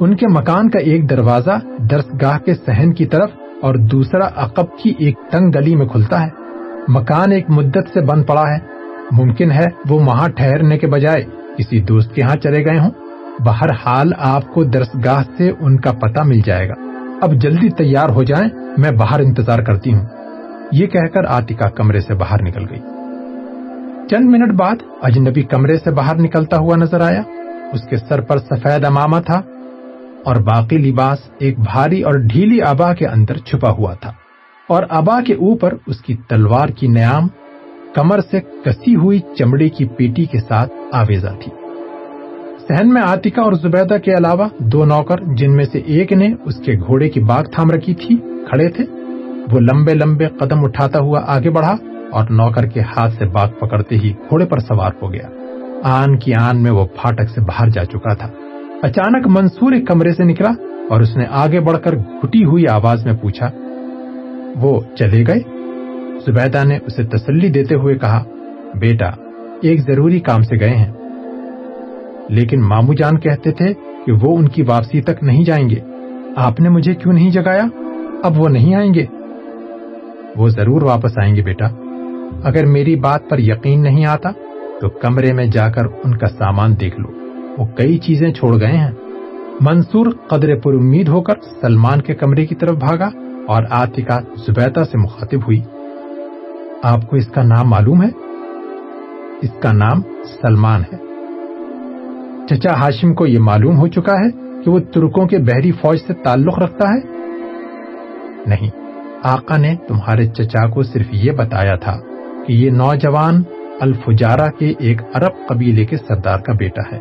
ان 0.00 0.16
کے 0.16 0.26
مکان 0.26 0.70
کا 0.70 0.78
ایک 0.78 1.10
دروازہ 1.10 1.50
درسگاہ 1.90 2.38
کے 2.38 2.54
سہن 2.54 2.92
کی 2.92 3.06
طرف 3.06 3.30
اور 3.62 3.74
دوسرا 3.74 4.28
عقب 4.36 4.78
کی 4.82 4.92
ایک 4.98 5.14
تنگ 5.30 5.50
گلی 5.54 5.76
میں 5.76 5.86
کھلتا 5.86 6.26
ہے۔ 6.26 6.30
مکان 6.88 7.32
ایک 7.32 7.50
مدت 7.50 7.88
سے 7.92 8.00
بند 8.00 8.24
پڑا 8.26 8.42
ہے۔ 8.42 8.58
ممکن 9.12 9.50
ہے 9.50 9.64
وہ 9.88 10.00
وہاں 10.00 10.28
ٹھہرنے 10.28 10.78
کے 10.78 10.86
بجائے 10.86 11.24
کسی 11.58 11.80
دوست 11.80 12.14
کے 12.14 12.22
ہاں 12.22 12.36
چلے 12.36 12.64
گئے 12.64 12.78
ہوں۔ 12.78 12.90
بہر 13.44 13.70
حال 13.70 14.12
آپ 14.18 14.46
کو 14.46 14.64
درسگاہ 14.64 15.22
سے 15.36 15.50
ان 15.60 15.80
کا 15.80 15.92
پتہ 15.92 16.20
مل 16.20 16.40
جائے 16.40 16.68
گا۔ 16.68 16.74
اب 17.22 17.32
جلدی 17.32 17.68
تیار 17.70 18.08
ہو 18.08 18.22
جائیں، 18.22 18.48
میں 18.78 18.90
باہر 18.90 19.20
انتظار 19.20 19.58
کرتی 19.58 19.94
ہوں۔ 19.94 20.06
یہ 20.72 20.86
کہہ 20.86 21.08
کر 21.14 21.24
آتکا 21.24 21.68
کمرے 21.68 22.00
سے 22.00 22.14
باہر 22.14 22.42
نکل 22.42 22.70
گئی۔ 22.70 22.97
چند 24.10 24.24
منٹ 24.24 24.52
بعد 24.52 24.76
اجنبی 25.02 25.42
کمرے 25.42 25.76
سے 25.76 25.90
باہر 25.90 26.16
نکلتا 26.16 26.56
ہوا 26.56 26.76
نظر 26.76 27.00
آیا۔ 27.00 27.22
اس 27.72 27.80
کے 27.90 27.96
سر 27.96 28.20
پر 28.20 28.38
سفید 28.38 28.84
امامہ 28.84 29.16
تھا 29.26 29.40
اور 30.24 30.36
باقی 30.36 30.78
لباس 30.78 31.18
ایک 31.38 31.58
بھاری 31.58 32.02
اور 32.02 32.14
ڈھیلی 32.14 32.62
آبا 32.62 32.94
کے 32.94 33.06
اندر 33.06 33.36
چھپا 33.36 33.70
ہوا 33.70 33.94
تھا۔ 33.94 34.12
اور 34.68 34.82
ابا 34.88 35.20
کے 35.26 35.32
اوپر 35.32 35.74
اس 35.86 36.00
کی 36.00 36.14
تلوار 36.28 36.68
کی 36.68 36.86
نیام، 36.86 37.28
کمر 37.94 38.18
سے 38.30 38.40
کسی 38.40 38.96
ہوئی 38.96 39.18
چمڑی 39.38 39.68
کی 39.68 39.84
پیٹی 39.84 40.24
کے 40.24 40.38
ساتھ 40.40 40.72
آویزا 40.92 41.30
تھی۔ 41.30 41.52
سہن 42.68 42.94
میں 42.94 43.02
آتکا 43.02 43.42
اور 43.42 43.52
زبیدہ 43.52 43.96
کے 43.98 44.14
علاوہ 44.14 44.48
دو 44.58 44.84
نوکر، 44.84 45.16
جن 45.36 45.56
میں 45.56 45.64
سے 45.72 45.78
ایک 45.78 46.12
نے 46.12 46.28
اس 46.44 46.56
کے 46.56 46.72
گھوڑے 46.72 47.08
کی 47.08 47.20
باغ 47.20 47.42
تھام 47.42 47.70
رکھی 47.70 47.94
تھی، 47.94 48.16
کھڑے 48.16 48.68
تھے۔ 48.68 48.84
وہ 49.52 49.60
لمبے 49.60 49.94
لمبے 49.94 50.28
قدم 50.28 50.64
اٹھاتا 50.64 50.98
ہوا 50.98 51.20
آگے 51.26 51.50
بڑھا۔ 51.50 51.76
اور 52.12 52.24
نوکر 52.30 52.66
کے 52.66 52.80
ہاتھ 52.80 53.12
سے 53.12 53.24
باغ 53.24 53.50
پکڑتے 53.60 53.96
ہی 53.96 54.12
گھوڑے 54.12 54.46
پر 54.46 54.58
سوار 54.58 54.90
ہو 55.02 55.12
گیا۔ 55.12 55.28
آن 55.82 56.18
کی 56.18 56.34
آن 56.34 56.62
میں 56.62 56.70
وہ 56.70 56.86
پھاٹک 56.86 57.30
سے 57.34 57.40
باہر 57.40 57.68
جا 57.68 57.84
چکا 57.84 58.14
تھا۔ 58.14 58.28
اچانک 58.82 59.26
منصور 59.26 59.72
ایک 59.72 59.86
کمرے 59.86 60.12
سے 60.12 60.24
نکلا 60.24 60.50
اور 60.90 61.00
اس 61.00 61.16
نے 61.16 61.24
آگے 61.30 61.60
بڑھ 61.60 61.78
کر 61.84 61.96
گھٹی 61.96 62.44
ہوئی 62.44 62.66
آواز 62.66 63.06
میں 63.06 63.14
پوچھا، 63.14 63.50
وہ 64.56 64.80
چلے 64.98 65.24
گئے؟ 65.26 65.40
زبیدہ 66.26 66.64
نے 66.64 66.78
اسے 66.86 67.04
تسلی 67.04 67.48
دیتے 67.48 67.74
ہوئے 67.74 67.98
کہا، 67.98 68.24
بیٹا، 68.74 69.08
ایک 69.62 69.80
ضروری 69.80 70.20
کام 70.20 70.42
سے 70.42 70.60
گئے 70.60 70.76
ہیں۔ 70.76 70.92
لیکن 72.28 72.60
مامو 72.60 72.94
جان 72.94 73.18
کہتے 73.18 73.52
تھے 73.52 73.74
کہ 74.06 74.12
وہ 74.22 74.38
ان 74.38 74.48
کی 74.48 74.62
واپسی 74.62 75.02
تک 75.02 75.22
نہیں 75.22 75.44
جائیں 75.44 75.70
گے۔ 75.70 75.80
آپ 76.36 76.60
نے 76.60 76.68
مجھے 76.68 76.94
کیوں 76.94 77.12
نہیں 77.12 77.30
جگایا؟ 77.30 77.64
اب 78.22 78.40
وہ 78.40 78.48
نہیں 78.48 78.74
آئیں 78.74 78.94
گے۔ 78.94 79.06
وہ 80.36 80.48
ضرور 80.48 80.82
واپس 80.82 81.18
آئیں 81.22 81.36
گے 81.36 81.42
بیٹا۔ 81.42 81.87
اگر 82.42 82.66
میری 82.66 82.96
بات 82.96 83.28
پر 83.28 83.38
یقین 83.38 83.82
نہیں 83.82 84.06
آتا، 84.06 84.30
تو 84.80 84.88
کمرے 84.88 85.32
میں 85.32 85.46
جا 85.46 85.68
کر 85.68 85.84
ان 86.04 86.18
کا 86.18 86.26
سامان 86.26 86.80
دیکھ 86.80 87.00
لو۔ 87.00 87.08
وہ 87.58 87.66
کئی 87.76 87.98
چیزیں 87.98 88.32
چھوڑ 88.32 88.60
گئے 88.60 88.72
ہیں۔ 88.72 88.90
منصور 89.60 90.06
قدر 90.26 90.60
پر 90.60 90.72
امید 90.72 91.08
ہو 91.08 91.20
کر 91.20 91.34
سلمان 91.60 92.00
کے 92.00 92.14
کمرے 92.14 92.46
کی 92.46 92.54
طرف 92.54 92.76
بھاگا 92.76 93.10
اور 93.48 93.62
آتکا 93.70 94.20
زبیتا 94.20 94.84
سے 94.84 94.98
مخاطب 94.98 95.38
ہوئی۔ 95.38 95.60
آپ 96.82 97.10
کو 97.10 97.16
اس 97.16 97.26
کا 97.26 97.42
نام 97.42 97.70
معلوم 97.70 98.02
ہے؟ 98.02 98.08
اس 99.42 99.50
کا 99.62 99.72
نام 99.72 100.00
سلمان 100.42 100.82
ہے۔ 100.92 100.96
چچا 102.48 102.72
ہاشم 102.72 103.14
کو 103.14 103.26
یہ 103.26 103.38
معلوم 103.38 103.78
ہو 103.78 103.86
چکا 103.86 104.14
ہے 104.14 104.30
کہ 104.64 104.70
وہ 104.70 104.78
ترکوں 104.78 105.26
کے 105.26 105.38
بحری 105.38 105.72
فوج 105.72 105.98
سے 106.06 106.14
تعلق 106.14 106.58
رکھتا 106.58 106.88
ہے؟ 106.88 107.00
نہیں، 108.46 108.70
آقا 109.22 109.56
نے 109.56 109.76
تمہارے 109.88 110.26
چچا 110.26 110.68
کو 110.68 110.82
صرف 110.82 111.06
یہ 111.10 111.32
بتایا 111.32 111.76
تھا۔ 111.76 111.98
یہ 112.48 112.70
نوجوان 112.70 113.42
الفجارہ 113.80 114.50
کے 114.50 114.72
ایک 114.78 115.02
عرب 115.14 115.48
قبیلے 115.48 115.84
کے 115.84 115.96
سردار 115.96 116.38
کا 116.38 116.52
بیٹا 116.52 116.82
ہے۔ 116.92 116.98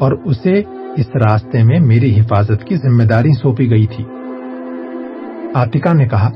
اور 0.00 0.12
اسے 0.24 0.62
اس 0.96 1.16
راستے 1.16 1.62
میں 1.62 1.80
میری 1.80 2.20
حفاظت 2.20 2.64
کی 2.64 2.76
ذمہ 2.76 3.02
داری 3.02 3.32
سونپی 3.32 3.70
گئی 3.70 3.86
تھی۔ 3.86 4.04
آتکا 5.54 5.92
نے 5.92 6.08
کہا، 6.08 6.30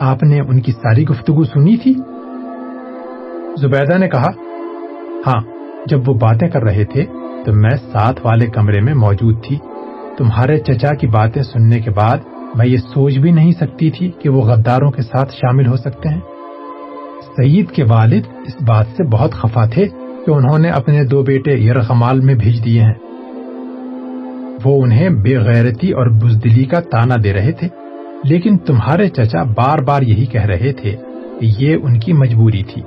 آپ 0.00 0.22
نے 0.22 0.40
ان 0.40 0.60
کی 0.60 0.72
ساری 0.72 1.04
گفتگو 1.04 1.44
سنی 1.44 1.76
تھی؟ 1.76 1.94
زبیدہ 3.60 3.98
نے 3.98 4.08
کہا 4.08 4.30
ہاں 5.26 5.40
جب 5.86 6.08
وہ 6.08 6.14
باتیں 6.14 6.48
کر 6.48 6.62
رہے 6.62 6.84
تھے 6.84 7.04
تو 7.44 7.52
میں 7.52 7.76
ساتھ 7.92 8.26
والے 8.26 8.46
کمرے 8.46 8.80
میں 8.80 8.94
موجود 8.94 9.44
تھی۔ 9.44 9.58
تمہارے 10.18 10.58
چچا 10.58 10.94
کی 10.94 11.06
باتیں 11.06 11.42
سننے 11.42 11.80
کے 11.80 11.90
بعد 11.90 12.16
میں 12.54 12.66
یہ 12.66 12.76
سوچ 12.76 13.18
بھی 13.18 13.30
نہیں 13.30 13.52
سکتی 13.52 13.90
تھی 13.90 14.10
کہ 14.18 14.28
وہ 14.28 14.40
غداروں 14.42 14.90
کے 14.90 15.02
ساتھ 15.02 15.32
شامل 15.32 15.66
ہو 15.66 15.76
سکتے 15.76 16.08
ہیں۔ 16.08 16.20
سعید 17.38 17.70
کے 17.70 17.84
والد 17.84 18.22
اس 18.46 18.62
بات 18.66 18.86
سے 18.96 19.04
بہت 19.04 19.32
خفا 19.32 19.64
تھے 19.64 19.88
کہ 20.26 20.30
انہوں 20.30 20.58
نے 20.58 20.68
اپنے 20.68 21.04
دو 21.04 21.22
بیٹے 21.22 21.52
یرغمال 21.52 22.20
میں 22.20 22.34
بھیج 22.34 22.64
دیے 22.64 22.82
ہیں۔ 22.82 22.94
وہ 24.64 24.82
انہیں 24.82 25.08
بے 25.08 25.38
غیرتی 25.38 25.90
اور 25.90 26.06
بزدلی 26.06 26.64
کا 26.64 26.80
تانا 26.80 27.14
دے 27.24 27.32
رہے 27.32 27.52
تھے، 27.52 27.68
لیکن 28.24 28.58
تمہارے 28.58 29.08
چچا 29.08 29.42
بار 29.42 29.78
بار 29.78 30.02
یہی 30.02 30.26
کہہ 30.26 30.46
رہے 30.46 30.72
تھے 30.72 30.96
کہ 31.40 31.46
یہ 31.58 31.76
ان 31.82 32.00
کی 32.00 32.12
مجبوری 32.12 32.62
تھی۔ 32.62 32.82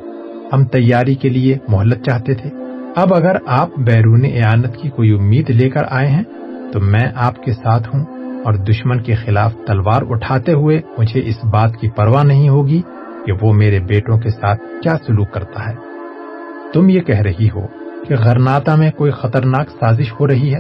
ہم 0.54 0.66
تیاری 0.66 1.16
کے 1.16 1.30
لیے 1.30 1.58
مہلت 1.68 2.06
چاہتے 2.06 2.34
تھے۔ 2.34 2.50
اب 2.96 3.14
اگر 3.14 3.36
آپ 3.48 3.70
بیرون 3.78 4.26
اعانت 4.26 4.78
کی 4.78 4.90
کوئی 4.90 5.12
امید 5.12 5.50
لے 5.50 5.70
کر 5.70 5.82
آئے 5.90 6.08
ہیں، 6.08 6.24
تو 6.74 6.80
میں 6.80 7.08
آپ 7.16 7.44
کے 7.44 7.52
ساتھ 7.52 7.96
ہوں 7.96 8.06
اور 8.44 8.54
دشمن 8.54 9.02
کے 9.02 9.16
خلاف 9.16 9.54
تلوار 9.68 10.02
اٹھاتے 10.10 10.52
ہوئے 10.52 10.82
مجھے 10.98 11.22
اس 11.26 11.46
بات 11.52 11.78
کی 11.78 11.90
پرواہ 11.90 12.24
نہیں 12.24 12.50
ہوگی 12.50 12.82
کہ 13.26 13.34
وہ 13.42 13.54
میرے 13.54 13.80
بیٹوں 13.80 14.18
کے 14.18 14.30
ساتھ 14.30 14.62
کیا 14.84 14.98
سلوک 15.08 15.32
کرتا 15.32 15.70
ہے۔ 15.70 15.76
تم 16.74 16.90
یہ 16.90 17.00
کہہ 17.00 17.20
رہی 17.20 17.50
ہو 17.56 17.68
کہ 18.08 18.16
غرناتا 18.16 18.76
میں 18.76 18.92
کوئی 18.92 19.12
خطرناک 19.12 19.70
سازش 19.70 20.14
ہو 20.20 20.28
رہی 20.28 20.54
ہے، 20.54 20.60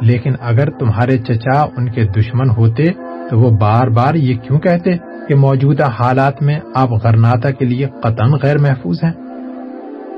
لیکن 0.00 0.32
اگر 0.40 0.70
تمہارے 0.70 1.18
چچا 1.18 1.62
ان 1.62 1.90
کے 1.90 2.04
دشمن 2.04 2.50
ہوتے 2.50 2.92
تو 3.30 3.38
وہ 3.38 3.50
بار 3.50 3.86
بار 3.86 4.14
یہ 4.14 4.34
کیوں 4.34 4.58
کہتے 4.58 4.90
کہ 5.28 5.34
موجودہ 5.34 5.88
حالات 5.88 6.42
میں 6.42 6.60
آپ 6.74 6.90
غرناتا 6.90 7.50
کے 7.50 7.64
لیے 7.64 7.86
قطن 8.02 8.32
غیر 8.42 8.58
محفوظ 8.58 9.04
ہیں؟ 9.04 9.12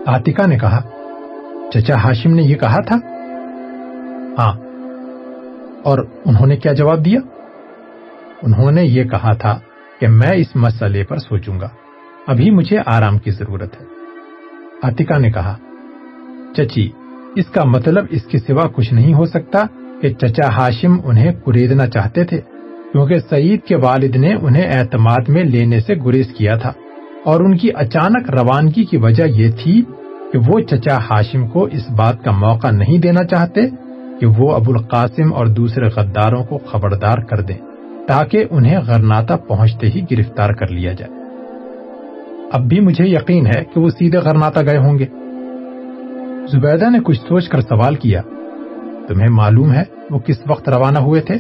آتکا 0.06 0.46
نے 0.46 0.58
کہا، 0.58 0.80
چچا 1.72 1.94
ہاشم 1.94 2.34
نے 2.34 2.42
یہ 2.42 2.56
کہا 2.56 2.80
تھا؟ 2.80 2.96
ہاں۔ 4.38 4.52
اور 5.82 5.98
انہوں 6.24 6.46
نے 6.46 6.56
کیا 6.56 6.72
جواب 6.72 7.04
دیا؟ 7.04 7.20
انہوں 8.42 8.70
نے 8.70 8.82
یہ 8.84 9.04
کہا 9.04 9.32
تھا 9.32 9.58
کہ 10.00 10.08
میں 10.08 10.32
اس 10.36 10.56
مسئلے 10.56 11.04
پر 11.04 11.16
سوچوں 11.16 11.60
گا۔ 11.60 11.68
ابھی 12.26 12.50
مجھے 12.50 12.78
آرام 12.86 13.18
کی 13.18 13.30
ضرورت 13.30 13.80
ہے۔ 13.80 13.86
آتکا 14.82 15.18
نے 15.18 15.30
کہا، 15.30 15.56
چچی، 16.56 16.88
اس 17.36 17.46
کا 17.46 17.64
مطلب 17.64 18.04
اس 18.10 18.22
کے 18.22 18.38
سوا 18.38 18.68
کچھ 18.72 18.94
نہیں 18.94 19.14
ہو 19.14 19.24
سکتا 19.24 19.62
کہ 20.00 20.08
چچا 20.08 20.48
ہاشم 20.48 20.96
انہیں 21.04 21.32
کریدنا 21.32 21.86
چاہتے 21.86 22.24
تھے، 22.24 22.40
کیونکہ 22.92 23.18
سعید 23.18 23.62
کے 23.62 23.76
والد 23.76 24.16
نے 24.16 24.34
انہیں 24.34 24.78
اعتماد 24.78 25.28
میں 25.28 25.44
لینے 25.44 25.80
سے 25.80 25.94
گریز 26.06 26.26
کیا 26.38 26.56
تھا۔ 26.56 26.72
اور 27.24 27.40
ان 27.40 27.56
کی 27.56 27.68
اچانک 27.74 28.30
روانگی 28.30 28.84
کی 28.84 28.96
وجہ 28.96 29.24
یہ 29.24 29.50
تھی 29.62 29.82
کہ 30.32 30.38
وہ 30.46 30.60
چچا 30.60 30.98
ہاشم 31.10 31.46
کو 31.48 31.64
اس 31.64 31.90
بات 31.90 32.24
کا 32.24 32.30
موقع 32.30 32.70
نہیں 32.70 32.98
دینا 32.98 33.24
چاہتے 33.24 33.60
کہ 34.20 34.26
وہ 34.26 34.54
ابو 34.54 34.72
القاسم 34.72 35.34
اور 35.34 35.46
دوسرے 35.46 35.84
غداروں 35.96 36.44
کو 36.44 36.58
خبردار 36.58 37.18
کر 37.18 37.40
دیں، 37.40 37.58
تاکہ 38.08 38.44
انہیں 38.50 38.78
غرناتا 38.86 39.36
پہنچتے 39.36 39.86
ہی 39.86 40.02
گرفتار 40.10 40.50
کر 40.50 40.68
لیا 40.68 40.92
جائے۔ 40.92 41.23
اب 42.54 42.68
بھی 42.68 42.80
مجھے 42.80 43.04
یقین 43.06 43.46
ہے 43.46 43.64
کہ 43.74 43.80
وہ 43.80 43.88
سیدھے 43.88 44.18
غرناتا 44.18 44.62
گئے 44.62 44.76
ہوں 44.76 44.98
گے۔ 44.98 45.06
زبیدہ 46.46 46.90
نے 46.90 46.98
کچھ 47.04 47.20
سوچ 47.20 47.48
کر 47.48 47.60
سوال 47.60 47.94
کیا، 47.94 48.22
تمہیں 49.08 49.28
معلوم 49.28 49.72
ہے 49.72 49.82
وہ 50.10 50.18
کس 50.18 50.36
وقت 50.46 50.68
روانہ 50.68 50.98
ہوئے 50.98 51.20
تھے؟ 51.20 51.34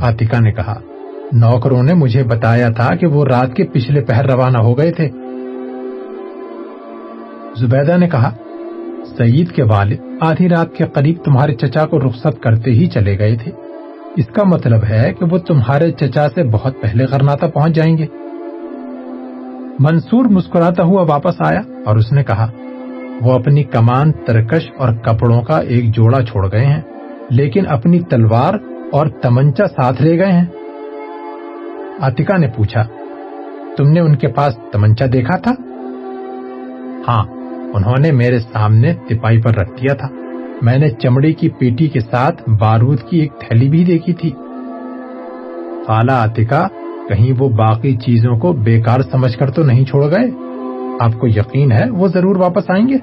آتکا 0.00 0.40
نے 0.40 0.52
کہا، 0.52 0.80
نوکروں 1.32 1.82
نے 1.82 1.94
مجھے 1.94 2.22
بتایا 2.22 2.68
تھا 2.68 2.94
کہ 2.94 3.06
وہ 3.06 3.24
رات 3.24 3.54
کے 3.54 3.64
پچھلے 3.64 4.00
پہر 4.00 4.30
روانہ 4.30 4.58
ہو 4.58 4.78
گئے 4.78 4.92
تھے۔ 4.92 5.08
زبیدہ 7.56 7.96
نے 7.96 8.08
کہا، 8.08 8.30
سعید 9.18 9.50
کے 9.50 9.62
والد 9.62 9.96
آدھی 10.20 10.48
رات 10.48 10.74
کے 10.74 10.84
قریب 10.84 11.24
تمہارے 11.24 11.54
چچا 11.54 11.86
کو 11.86 11.98
رخصت 11.98 12.42
کرتے 12.42 12.70
ہی 12.70 12.86
چلے 12.86 13.18
گئے 13.18 13.36
تھے۔ 13.36 13.52
اس 14.16 14.26
کا 14.26 14.44
مطلب 14.44 14.84
ہے 14.84 15.12
کہ 15.18 15.24
وہ 15.30 15.38
تمہارے 15.38 15.92
چچا 15.92 16.28
سے 16.28 16.42
بہت 16.42 16.80
پہلے 16.80 17.04
غرناتا 17.04 17.46
پہنچ 17.46 17.72
جائیں 17.72 17.98
گے۔ 17.98 18.06
منصور 19.78 20.24
مسکراتا 20.24 20.82
ہوا 20.82 21.02
واپس 21.08 21.34
آیا 21.38 21.60
اور 21.86 21.96
اس 21.96 22.12
نے 22.12 22.24
کہا، 22.24 22.50
وہ 23.20 23.32
اپنی 23.32 23.62
کمان 23.62 24.12
ترکش 24.12 24.70
اور 24.78 24.88
کپڑوں 24.92 25.42
کا 25.42 25.58
ایک 25.58 25.94
جوڑا 25.94 26.22
چھوڑ 26.22 26.52
گئے 26.52 26.66
ہیں، 26.66 26.80
لیکن 27.30 27.66
اپنی 27.68 28.00
تلوار 28.00 28.54
اور 28.92 29.06
تمنچا 29.06 29.66
ساتھ 29.66 30.02
لے 30.02 30.18
گئے 30.18 30.32
ہیں۔ 30.32 30.44
آتکا 32.00 32.36
نے 32.36 32.46
پوچھا، 32.56 32.82
تم 33.76 33.90
نے 33.90 34.00
ان 34.00 34.16
کے 34.16 34.28
پاس 34.28 34.58
تمنچا 34.72 35.04
دیکھا 35.12 35.36
تھا؟ 35.36 35.52
ہاں 37.08 37.24
انہوں 37.74 38.00
نے 38.00 38.12
میرے 38.12 38.38
سامنے 38.38 38.94
تپائی 39.08 39.42
پر 39.42 39.54
رکھ 39.54 39.70
دیا 39.70 39.94
تھا۔ 39.94 40.08
میں 40.62 40.78
نے 40.78 40.90
چمڑی 40.90 41.32
کی 41.32 41.48
پیٹی 41.48 41.88
کے 41.88 42.00
ساتھ 42.00 42.50
بارود 42.50 43.02
کی 43.02 43.20
ایک 43.20 43.32
تھیلی 43.38 43.68
بھی 43.68 43.84
دیکھی 43.84 44.12
تھی۔ 44.12 44.30
خالہ 45.86 46.12
آتکا 46.12 46.68
کہیں 47.08 47.32
وہ 47.38 47.48
باقی 47.48 47.96
چیزوں 47.96 48.36
کو 48.38 48.52
بیکار 48.52 49.00
سمجھ 49.00 49.36
کر 49.38 49.50
تو 49.50 49.62
نہیں 49.62 49.84
چھوڑ 49.84 50.02
گئے؟ 50.10 50.30
آپ 51.00 51.18
کو 51.20 51.26
یقین 51.26 51.72
ہے 51.72 51.84
وہ 51.90 52.06
ضرور 52.06 52.36
واپس 52.36 52.70
آئیں 52.70 52.86
گے؟ 52.88 52.98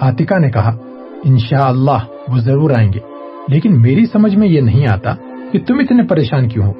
آتکا 0.00 0.38
نے 0.38 0.50
کہا، 0.50 0.76
انشاءاللہ 1.24 1.90
اللہ 1.90 2.32
وہ 2.32 2.38
ضرور 2.38 2.70
آئیں 2.70 2.92
گے، 2.92 3.00
لیکن 3.48 3.80
میری 3.82 4.06
سمجھ 4.06 4.34
میں 4.36 4.48
یہ 4.48 4.60
نہیں 4.60 4.86
آتا 4.92 5.14
کہ 5.52 5.58
تم 5.58 5.78
اتنے 5.78 6.06
پریشان 6.06 6.48
کیوں 6.48 6.66
ہو۔ 6.66 6.72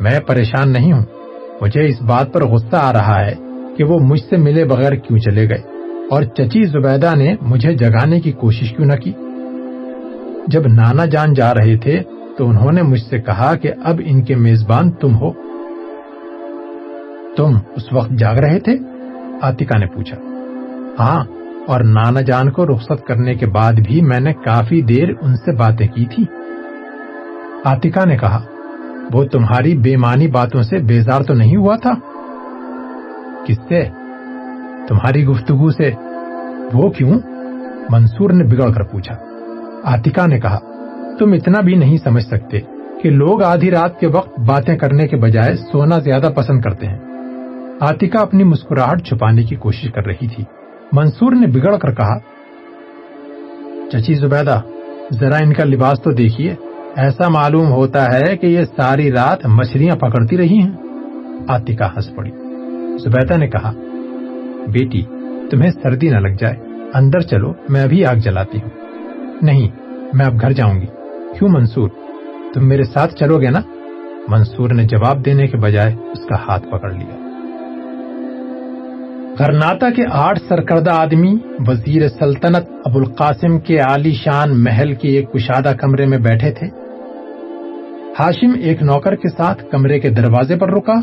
میں 0.00 0.18
پریشان 0.20 0.72
نہیں 0.72 0.92
ہوں، 0.92 1.04
مجھے 1.60 1.84
اس 1.84 2.02
بات 2.02 2.32
پر 2.32 2.44
غصہ 2.44 2.76
آ 2.76 2.92
رہا 2.92 3.18
ہے 3.26 3.34
کہ 3.76 3.84
وہ 3.84 3.98
مجھ 3.98 4.20
سے 4.20 4.36
ملے 4.36 4.64
بغیر 4.64 4.94
کیوں 4.94 5.18
چلے 5.18 5.48
گئے، 5.48 5.62
اور 6.10 6.22
چچی 6.22 6.64
زبیدہ 6.64 7.14
نے 7.16 7.34
مجھے 7.42 7.72
جگانے 7.74 8.20
کی 8.20 8.32
کوشش 8.32 8.72
کیوں 8.72 8.86
نہ 8.86 8.96
کی۔ 8.96 9.12
جب 10.46 10.66
نانا 10.66 11.04
جان 11.04 11.34
جا 11.34 11.52
رہے 11.54 11.76
تھے 11.76 12.00
تو 12.40 12.48
انہوں 12.48 12.72
نے 12.72 12.82
مجھ 12.82 13.00
سے 13.00 13.18
کہا 13.18 13.54
کہ 13.54 13.72
اب 13.84 14.00
ان 14.04 14.22
کے 14.22 14.36
میزبان 14.36 14.90
تم 14.90 15.14
ہو۔ 15.14 15.32
تم 17.36 17.56
اس 17.76 17.92
وقت 17.92 18.10
جاگ 18.10 18.34
رہے 18.34 18.60
تھے؟ 18.60 18.76
آتکا 19.42 19.78
نے 19.78 19.86
پوچھا۔ 19.86 20.16
ہاں 21.00 21.24
اور 21.66 21.80
نانا 21.80 22.20
جان 22.20 22.50
کو 22.50 22.66
رخصت 22.66 23.06
کرنے 23.06 23.34
کے 23.34 23.46
بعد 23.46 23.72
بھی 23.72 24.00
میں 24.00 24.20
نے 24.20 24.32
کافی 24.32 24.82
دیر 24.82 25.08
ان 25.22 25.36
سے 25.36 25.56
باتیں 25.56 25.88
کی 25.88 26.04
تھی۔ 26.04 26.24
آتکا 27.64 28.04
نے 28.04 28.16
کہا، 28.16 28.44
وہ 29.12 29.24
تمہاری 29.24 29.78
بے 29.78 29.96
معنی 29.96 30.26
باتوں 30.26 30.62
سے 30.62 30.78
بیزار 30.78 31.22
تو 31.22 31.34
نہیں 31.34 31.56
ہوا 31.56 31.76
تھا؟ 31.76 31.94
کس 33.46 33.56
سے؟ 33.68 33.84
تمہاری 34.88 35.24
گفتگو 35.24 35.70
سے۔ 35.70 35.90
وہ 36.72 36.90
کیوں؟ 36.90 37.18
منصور 37.90 38.30
نے 38.30 38.44
بگڑ 38.44 38.72
کر 38.72 38.82
پوچھا۔ 38.82 39.14
آتکا 39.84 40.26
نے 40.26 40.40
کہا 40.40 40.58
تم 41.20 41.32
اتنا 41.32 41.60
بھی 41.60 41.74
نہیں 41.74 41.96
سمجھ 42.04 42.24
سکتے 42.24 42.60
کہ 43.02 43.10
لوگ 43.10 43.42
آدھی 43.42 43.70
رات 43.70 44.00
کے 44.00 44.06
وقت 44.06 44.40
باتیں 44.40 44.76
کرنے 44.76 45.08
کے 45.08 45.16
بجائے 45.16 45.54
سونا 45.54 45.98
زیادہ 45.98 46.30
پسند 46.36 46.60
کرتے 46.60 46.86
ہیں۔ 46.86 46.98
آتکا 47.80 48.20
اپنی 48.20 48.44
مسکراہٹ 48.44 49.06
چھپانے 49.06 49.42
کی 49.42 49.56
کوشش 49.56 49.92
کر 49.92 50.06
رہی 50.06 50.28
تھی۔ 50.28 50.44
منصور 50.92 51.32
نے 51.32 51.46
بگڑ 51.46 51.76
کر 51.76 51.94
کہا، 51.94 52.18
چچی 53.92 54.14
زبیدہ، 54.14 54.60
ذرا 55.12 55.36
ان 55.36 55.52
کا 55.52 55.64
لباس 55.64 56.02
تو 56.02 56.12
دیکھیے۔ 56.12 56.54
ایسا 56.96 57.28
معلوم 57.28 57.72
ہوتا 57.72 58.18
ہے 58.18 58.36
کہ 58.36 58.46
یہ 58.46 58.64
ساری 58.76 59.12
رات 59.12 59.46
مچھلیاں 59.46 59.96
پکڑتی 59.96 60.36
رہی 60.36 60.58
ہیں 60.58 60.72
آتکا 61.48 61.86
ہنس 61.86 62.14
پڑی۔ 62.16 62.30
زبیدہ 62.98 63.36
نے 63.36 63.48
کہا، 63.48 63.72
بیٹی، 64.68 65.02
تمہیں 65.50 65.70
سردی 65.82 66.08
نہ 66.08 66.18
لگ 66.18 66.36
جائے۔ 66.38 66.56
اندر 66.94 67.20
چلو، 67.20 67.52
میں 67.68 67.82
ابھی 67.82 68.04
آگ 68.04 68.14
جلاتی 68.14 68.58
ہوں۔ 68.58 68.70
نہیں، 69.42 69.68
میں 70.14 70.26
اب 70.26 70.40
گھر 70.40 70.52
جاؤں 70.52 70.80
گی۔ 70.80 70.86
کیوں 71.38 71.50
منصور؟ 71.50 71.88
تم 72.54 72.68
میرے 72.68 72.82
ساتھ 72.82 73.14
چلو 73.14 73.40
گے 73.40 73.50
نا؟ 73.50 73.60
منصور 74.28 74.70
نے 74.70 74.84
جواب 74.84 75.24
دینے 75.24 75.46
کے 75.46 75.56
بجائے 75.56 75.94
اس 75.94 76.26
کا 76.26 76.36
ہاتھ 76.36 76.68
پکڑ 76.70 76.92
لیا۔ 76.92 77.16
کرناٹا 79.38 79.90
کے 79.90 80.02
آٹھ 80.10 80.40
سرکردہ 80.48 80.90
آدمی، 80.90 81.36
وزیر 81.66 82.08
سلطنت 82.08 82.70
ابو 82.84 82.98
القاسم 82.98 83.58
کے 83.58 83.78
عالی 83.78 84.12
شان 84.12 84.64
محل 84.64 84.94
کے 84.94 85.08
ایک 85.08 85.32
کشادہ 85.32 85.72
کمرے 85.80 86.06
میں 86.06 86.18
بیٹھے 86.18 86.50
تھے۔ 86.50 86.66
ہاشم 88.20 88.52
ایک 88.60 88.82
نوکر 88.82 89.14
کے 89.14 89.28
ساتھ 89.28 89.64
کمرے 89.70 90.00
کے 90.00 90.10
دروازے 90.10 90.56
پر 90.56 90.70
رکا 90.70 90.94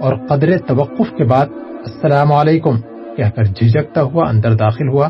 اور 0.00 0.16
قدر 0.28 0.58
توقف 0.58 1.16
کے 1.16 1.24
بعد 1.24 1.46
السلام 1.68 2.32
علیکم 2.32 2.80
کہہ 3.16 3.30
کر 3.36 3.44
جھجکتا 3.44 4.02
ہوا 4.02 4.28
اندر 4.28 4.54
داخل 4.54 4.88
ہوا۔ 4.88 5.08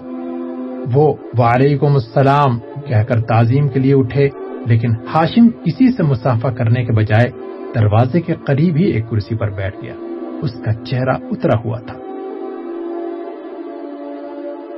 وہ 0.92 1.14
وعلیکم 1.38 1.94
السلام 1.94 2.58
کہہ 2.86 3.02
کر 3.08 3.20
تعظیم 3.20 3.68
کے 3.68 3.80
لیے 3.80 3.94
اٹھے۔ 3.94 4.28
لیکن 4.66 4.92
ہاشم 5.14 5.48
کسی 5.64 5.92
سے 5.92 6.02
مسافہ 6.02 6.48
کرنے 6.48 6.84
کے 6.84 6.92
بجائے 6.92 7.30
دروازے 7.74 8.20
کے 8.20 8.34
قریب 8.46 8.76
ہی 8.76 8.84
ایک 8.84 9.10
کرسی 9.10 9.34
پر 9.34 9.50
بیٹھ 9.50 9.76
گیا۔ 9.82 9.94
اس 10.42 10.50
کا 10.64 10.72
چہرہ 10.84 11.16
اترا 11.30 11.58
ہوا 11.64 11.78
تھا۔ 11.78 11.98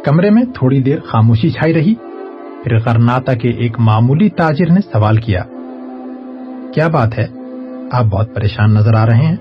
کمرے 0.04 0.30
میں 0.30 0.42
تھوڑی 0.42 0.82
دیر 0.82 1.00
خاموشی 1.00 1.50
چھائی 1.50 1.74
رہی۔ 1.74 1.94
پھر 2.64 2.78
غرناتا 2.78 3.34
کے 3.34 3.48
ایک 3.48 3.80
معمولی 3.80 4.28
تاجر 4.28 4.70
نے 4.70 4.80
سوال 4.92 5.16
کیا 5.16 5.42
کیا 6.74 6.88
بات 6.88 7.18
ہے؟ 7.18 7.26
آپ 7.92 8.04
بہت 8.04 8.34
پریشان 8.34 8.74
نظر 8.74 8.94
آ 8.94 9.06
رہے 9.06 9.16
ہیں؟ 9.16 9.36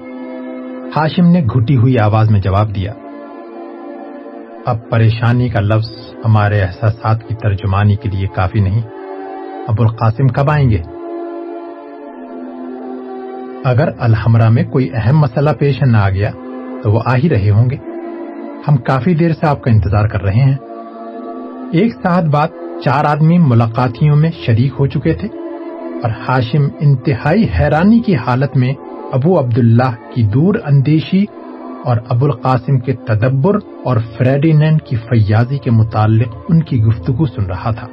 ہاشم 0.96 1.26
نے 1.26 1.42
گھٹی 1.42 1.78
ہوئی 1.78 2.00
آواز 2.00 2.32
میں 2.32 2.40
جواب 2.40 2.76
دیا، 2.76 2.94
اب 4.66 4.90
پریشانی 4.90 5.50
کا 5.50 5.60
لفظ 5.60 5.92
ہمارے 6.26 6.62
احساسات 6.62 7.28
کی 7.28 7.36
ترجمانی 7.36 7.96
کے 7.96 8.10
لیے 8.10 8.28
کافی 8.36 8.60
نہیں۔ 8.60 8.82
ابو 9.67 9.84
القاسم 9.84 10.27
کب 10.27 10.50
آئیں 10.51 10.70
گے؟ 10.70 10.77
اگر 13.65 13.89
الحمرہ 14.00 14.50
میں 14.50 14.63
کوئی 14.63 14.89
اہم 14.93 15.20
مسئلہ 15.20 15.50
پیش 15.60 15.82
نہ 15.82 15.98
آ 15.98 16.10
گیا، 16.10 16.32
تو 16.84 16.91
وہ 16.91 17.00
آ 17.05 17.15
ہی 17.15 17.29
رہے 17.29 17.50
ہوں 17.50 17.70
گے۔ 17.70 17.75
ہم 18.67 18.77
کافی 18.77 19.15
دیر 19.15 19.34
سے 19.34 19.48
آپ 19.48 19.62
کا 19.62 19.72
انتظار 19.72 20.08
کر 20.08 20.24
رہے 20.24 20.41
ہیں۔ 20.41 20.55
ایک 21.72 21.93
ساتھ 21.93 22.25
بعد 22.25 22.48
چار 22.86 23.05
آدمی 23.05 23.38
ملاقاتیوں 23.38 24.15
میں 24.15 24.32
شریک 24.46 24.74
ہو 24.79 24.88
چکے 24.88 25.13
تھے، 25.13 25.27
اور 26.03 26.10
ہاشم 26.27 26.67
انتہائی 26.79 27.48
حیرانی 27.60 28.00
کی 28.00 28.15
حالت 28.15 28.58
میں 28.58 28.74
ابو 29.12 29.39
عبداللہ 29.39 29.91
کی 30.15 30.24
دور 30.24 30.55
اندیشی 30.65 31.25
اور 31.86 31.98
ابو 32.10 32.25
القاسم 32.25 32.79
کے 32.79 32.93
تدبر 32.93 33.55
اور 33.84 33.98
فریڈینینڈ 34.17 34.82
کی 34.82 34.96
فیاضی 34.96 35.58
کے 35.58 35.72
متعلق 35.72 36.38
ان 36.50 36.63
کی 36.63 36.84
گفتگو 36.84 37.25
سن 37.25 37.43
رہا 37.43 37.72
تھا۔ 37.72 37.88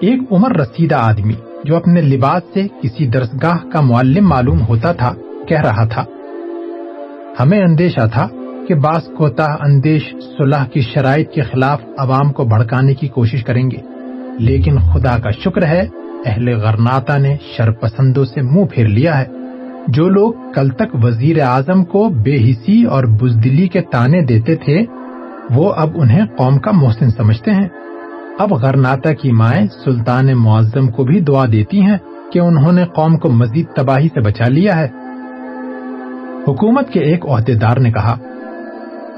ایک 0.00 0.32
عمر 0.32 0.56
رسیدہ 0.56 0.94
آدمی 0.94 1.32
جو 1.64 1.76
اپنے 1.76 2.00
لباس 2.00 2.42
سے 2.54 2.66
کسی 2.82 3.06
درسگاہ 3.06 3.56
کا 3.72 3.80
معلم 3.80 4.28
معلوم 4.28 4.60
ہوتا 4.68 4.92
تھا، 4.92 5.14
کہہ 5.48 5.60
رہا 5.60 5.84
تھا، 5.84 6.04
ہمیں 7.40 7.60
اندیشہ 7.60 8.06
تھا 8.12 8.28
کہ 8.68 8.74
بعض 8.74 9.04
کوتا 9.16 9.44
اندیش 9.44 10.14
صلح 10.38 10.64
کی 10.64 10.80
شرائط 10.80 11.30
کے 11.30 11.42
خلاف 11.42 11.82
عوام 11.98 12.32
کو 12.32 12.44
بھڑکانے 12.44 12.94
کی 12.94 13.08
کوشش 13.08 13.44
کریں 13.44 13.70
گے، 13.70 13.76
لیکن 14.38 14.78
خدا 14.78 15.18
کا 15.18 15.30
شکر 15.30 15.66
ہے 15.66 15.88
اہل 16.26 16.48
غرناتا 16.48 17.18
نے 17.18 17.36
شرپسندوں 17.56 18.24
سے 18.24 18.42
منہ 18.42 18.64
پھیر 18.64 18.88
لیا 18.88 19.20
ہے۔ 19.20 19.26
جو 19.88 20.08
لوگ 20.08 20.32
کل 20.54 20.68
تک 20.68 21.04
وزیر 21.04 21.40
اعظم 21.40 21.84
کو 21.84 22.08
بے 22.08 22.50
حسی 22.50 22.84
اور 22.84 23.04
بزدلی 23.04 23.68
کے 23.68 23.80
تانے 23.80 24.20
دیتے 24.20 24.56
تھے، 24.56 24.84
وہ 25.50 25.72
اب 25.76 25.90
انہیں 25.94 26.26
قوم 26.36 26.58
کا 26.58 26.70
محسن 26.70 27.10
سمجھتے 27.10 27.50
ہیں۔ 27.50 27.68
اب 28.38 28.54
غرناتا 28.54 29.12
کی 29.12 29.32
مائیں 29.32 29.66
سلطان 29.84 30.26
معظم 30.34 30.88
کو 30.88 31.04
بھی 31.04 31.20
دعا 31.20 31.44
دیتی 31.52 31.82
ہیں 31.82 31.96
کہ 32.32 32.38
انہوں 32.38 32.72
نے 32.72 32.84
قوم 32.84 33.16
کو 33.16 33.28
مزید 33.28 33.66
تباہی 33.76 34.08
سے 34.08 34.20
بچا 34.20 34.48
لیا 34.48 34.76
ہے۔ 34.76 34.88
حکومت 36.48 36.90
کے 36.90 37.00
ایک 37.00 37.26
عہدیدار 37.26 37.76
نے 37.76 37.92
کہا، 37.92 38.16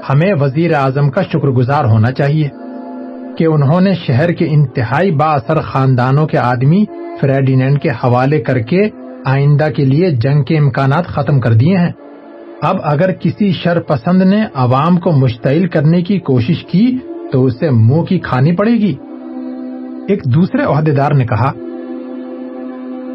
ہمیں 0.09 0.33
وزیر 0.41 0.73
اعظم 0.73 1.09
کا 1.09 1.21
شکر 1.21 1.47
گزار 1.47 1.85
ہونا 1.85 2.11
چاہیے 2.11 2.49
کہ 3.37 3.45
انہوں 3.45 3.81
نے 3.81 3.93
شہر 3.93 4.31
کے 4.31 4.47
انتہائی 4.49 5.11
با 5.11 5.25
اثر 5.25 5.61
خاندانوں 5.61 6.27
کے 6.27 6.37
آدمی 6.37 6.85
فریڈینینڈ 7.21 7.81
کے 7.81 7.89
حوالے 7.89 8.41
کر 8.41 8.59
کے 8.59 8.89
آئندہ 9.25 9.67
کے 9.75 9.85
لیے 9.85 10.11
جنگ 10.11 10.43
کے 10.43 10.57
امکانات 10.57 11.07
ختم 11.07 11.39
کر 11.39 11.53
دیے 11.53 11.77
ہیں۔ 11.77 11.91
اب 12.61 12.75
اگر 12.83 13.11
کسی 13.11 13.51
شر 13.51 13.79
پسند 13.79 14.21
نے 14.21 14.45
عوام 14.53 14.97
کو 14.97 15.11
مشتعل 15.11 15.67
کرنے 15.67 16.01
کی 16.01 16.19
کوشش 16.19 16.65
کی 16.65 16.97
تو 17.31 17.45
اسے 17.45 17.69
منہ 17.69 18.01
کی 18.01 18.19
کھانی 18.19 18.55
پڑے 18.55 18.71
گی۔ 18.71 18.95
ایک 20.07 20.25
دوسرے 20.25 20.63
عہدیدار 20.63 21.11
نے 21.11 21.25
کہا، 21.25 21.51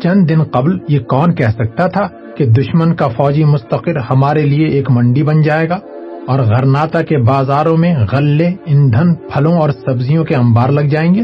چند 0.02 0.28
دن 0.28 0.42
قبل 0.42 0.78
یہ 0.88 0.98
کون 0.98 1.34
کہہ 1.34 1.48
سکتا 1.48 1.86
تھا 1.86 2.08
کہ 2.36 2.46
دشمن 2.46 2.94
کا 2.94 3.08
فوجی 3.08 3.44
مستقر 3.44 3.96
ہمارے 4.10 4.42
لیے 4.42 4.66
ایک 4.66 4.90
منڈی 4.90 5.22
بن 5.22 5.42
جائے 5.42 5.68
گا 5.68 5.78
اور 6.26 6.38
غرناتا 6.38 7.02
کے 7.02 7.18
بازاروں 7.18 7.76
میں 7.76 7.94
غلے، 8.12 8.50
ایندھن، 8.64 9.14
پھلوں 9.14 9.58
اور 9.58 9.70
سبزیوں 9.70 10.24
کے 10.24 10.34
انبار 10.34 10.68
لگ 10.68 10.80
جائیں 10.80 11.14
گے؟ 11.14 11.20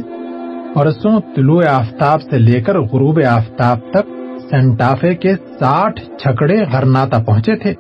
پرسوں 0.74 1.20
طلوع 1.36 1.62
آفتاب 1.70 2.22
سے 2.22 2.38
لے 2.38 2.60
کر 2.60 2.78
غروب 2.80 3.20
آفتاب 3.28 3.78
تک 3.90 4.10
سینٹافے 4.50 5.14
کے 5.14 5.34
ساٹھ 5.34 6.00
چھکڑے 6.00 6.64
غرناتا 6.72 7.18
پہنچے 7.18 7.56
تھے۔ 7.56 7.74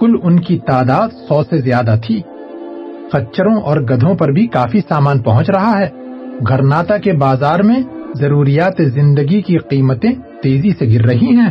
کل 0.00 0.14
ان 0.22 0.40
کی 0.40 0.58
تعداد 0.58 1.08
سو 1.08 1.42
سے 1.42 1.58
زیادہ 1.58 1.96
تھی۔ 2.06 2.22
خچروں 3.12 3.60
اور 3.60 3.76
گدھوں 3.76 4.14
پر 4.14 4.28
بھی 4.28 4.46
کافی 4.46 4.80
سامان 4.88 5.18
پہنچ 5.18 5.50
رہا 5.50 5.78
ہے۔ 5.78 6.01
گھرناتا 6.48 6.98
کے 6.98 7.12
بازار 7.12 7.60
میں 7.60 7.82
ضروریات 8.14 8.74
زندگی 8.78 9.42
کی 9.42 9.58
قیمتیں 9.58 10.42
تیزی 10.42 10.70
سے 10.78 10.86
گر 10.86 11.04
رہی 11.04 11.36
ہیں۔ 11.36 11.50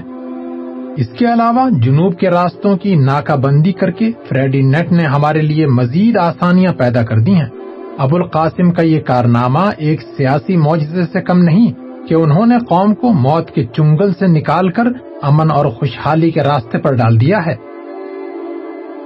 اس 0.97 1.07
کے 1.07 1.25
علاوہ 1.25 1.69
جنوب 1.69 2.19
کے 2.19 2.29
راستوں 2.29 2.77
کی 2.77 2.95
ناکہ 2.95 3.35
بندی 3.35 3.71
کر 3.71 3.91
کے 3.91 4.11
فریڈی 4.29 4.61
نیٹ 4.61 4.91
نے 4.91 5.03
ہمارے 5.03 5.41
لیے 5.41 5.67
مزید 5.67 6.17
آسانیاں 6.17 6.73
پیدا 6.73 7.03
کر 7.03 7.19
دی 7.19 7.33
ہیں۔ 7.33 7.49
ابو 7.97 8.15
القاسم 8.15 8.71
کا 8.71 8.81
یہ 8.81 8.99
کارنامہ 8.99 9.71
ایک 9.77 10.01
سیاسی 10.17 10.57
معجزے 10.57 11.03
سے 11.13 11.21
کم 11.21 11.37
نہیں 11.37 11.71
کہ 12.07 12.13
انہوں 12.13 12.45
نے 12.45 12.55
قوم 12.59 12.95
کو 12.95 13.13
موت 13.13 13.51
کے 13.51 13.65
چنگل 13.65 14.13
سے 14.13 14.27
نکال 14.27 14.71
کر 14.71 14.83
امن 15.21 15.51
اور 15.51 15.65
خوشحالی 15.65 16.31
کے 16.31 16.41
راستے 16.41 16.77
پر 16.77 16.93
ڈال 16.93 17.21
دیا 17.21 17.37
ہے۔ 17.45 17.55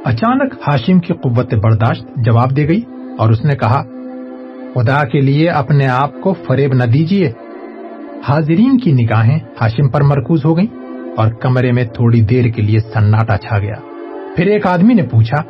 اچانک 0.05 0.53
ہاشم 0.67 0.99
کی 0.99 1.13
قوت 1.13 1.53
برداشت 1.53 2.05
جواب 2.15 2.55
دے 2.57 2.67
گئی 2.67 2.81
اور 3.17 3.29
اس 3.29 3.45
نے 3.45 3.55
کہا 3.55 3.83
خدا 4.75 5.03
کے 5.03 5.21
لیے 5.21 5.49
اپنے 5.49 5.87
آپ 5.87 6.21
کو 6.21 6.33
فریب 6.33 6.73
نہ 6.73 6.83
دیجیے 6.83 7.31
حاضرین 8.27 8.77
کی 8.77 8.91
نگاہیں 8.91 9.39
ہاشم 9.61 9.89
پر 9.89 10.01
مرکوز 10.01 10.45
ہو 10.45 10.57
گئیں 10.57 10.75
اور 11.17 11.27
کمرے 11.31 11.71
میں 11.71 11.85
تھوڑی 11.85 12.21
دیر 12.21 12.45
کے 12.49 12.61
لیے 12.61 12.79
سناٹا 12.79 13.37
چھا 13.37 13.59
گیا۔ 13.59 13.75
پھر 14.35 14.45
ایک 14.45 14.67
آدمی 14.67 14.93
نے 14.93 15.03
پوچھا، 15.03 15.41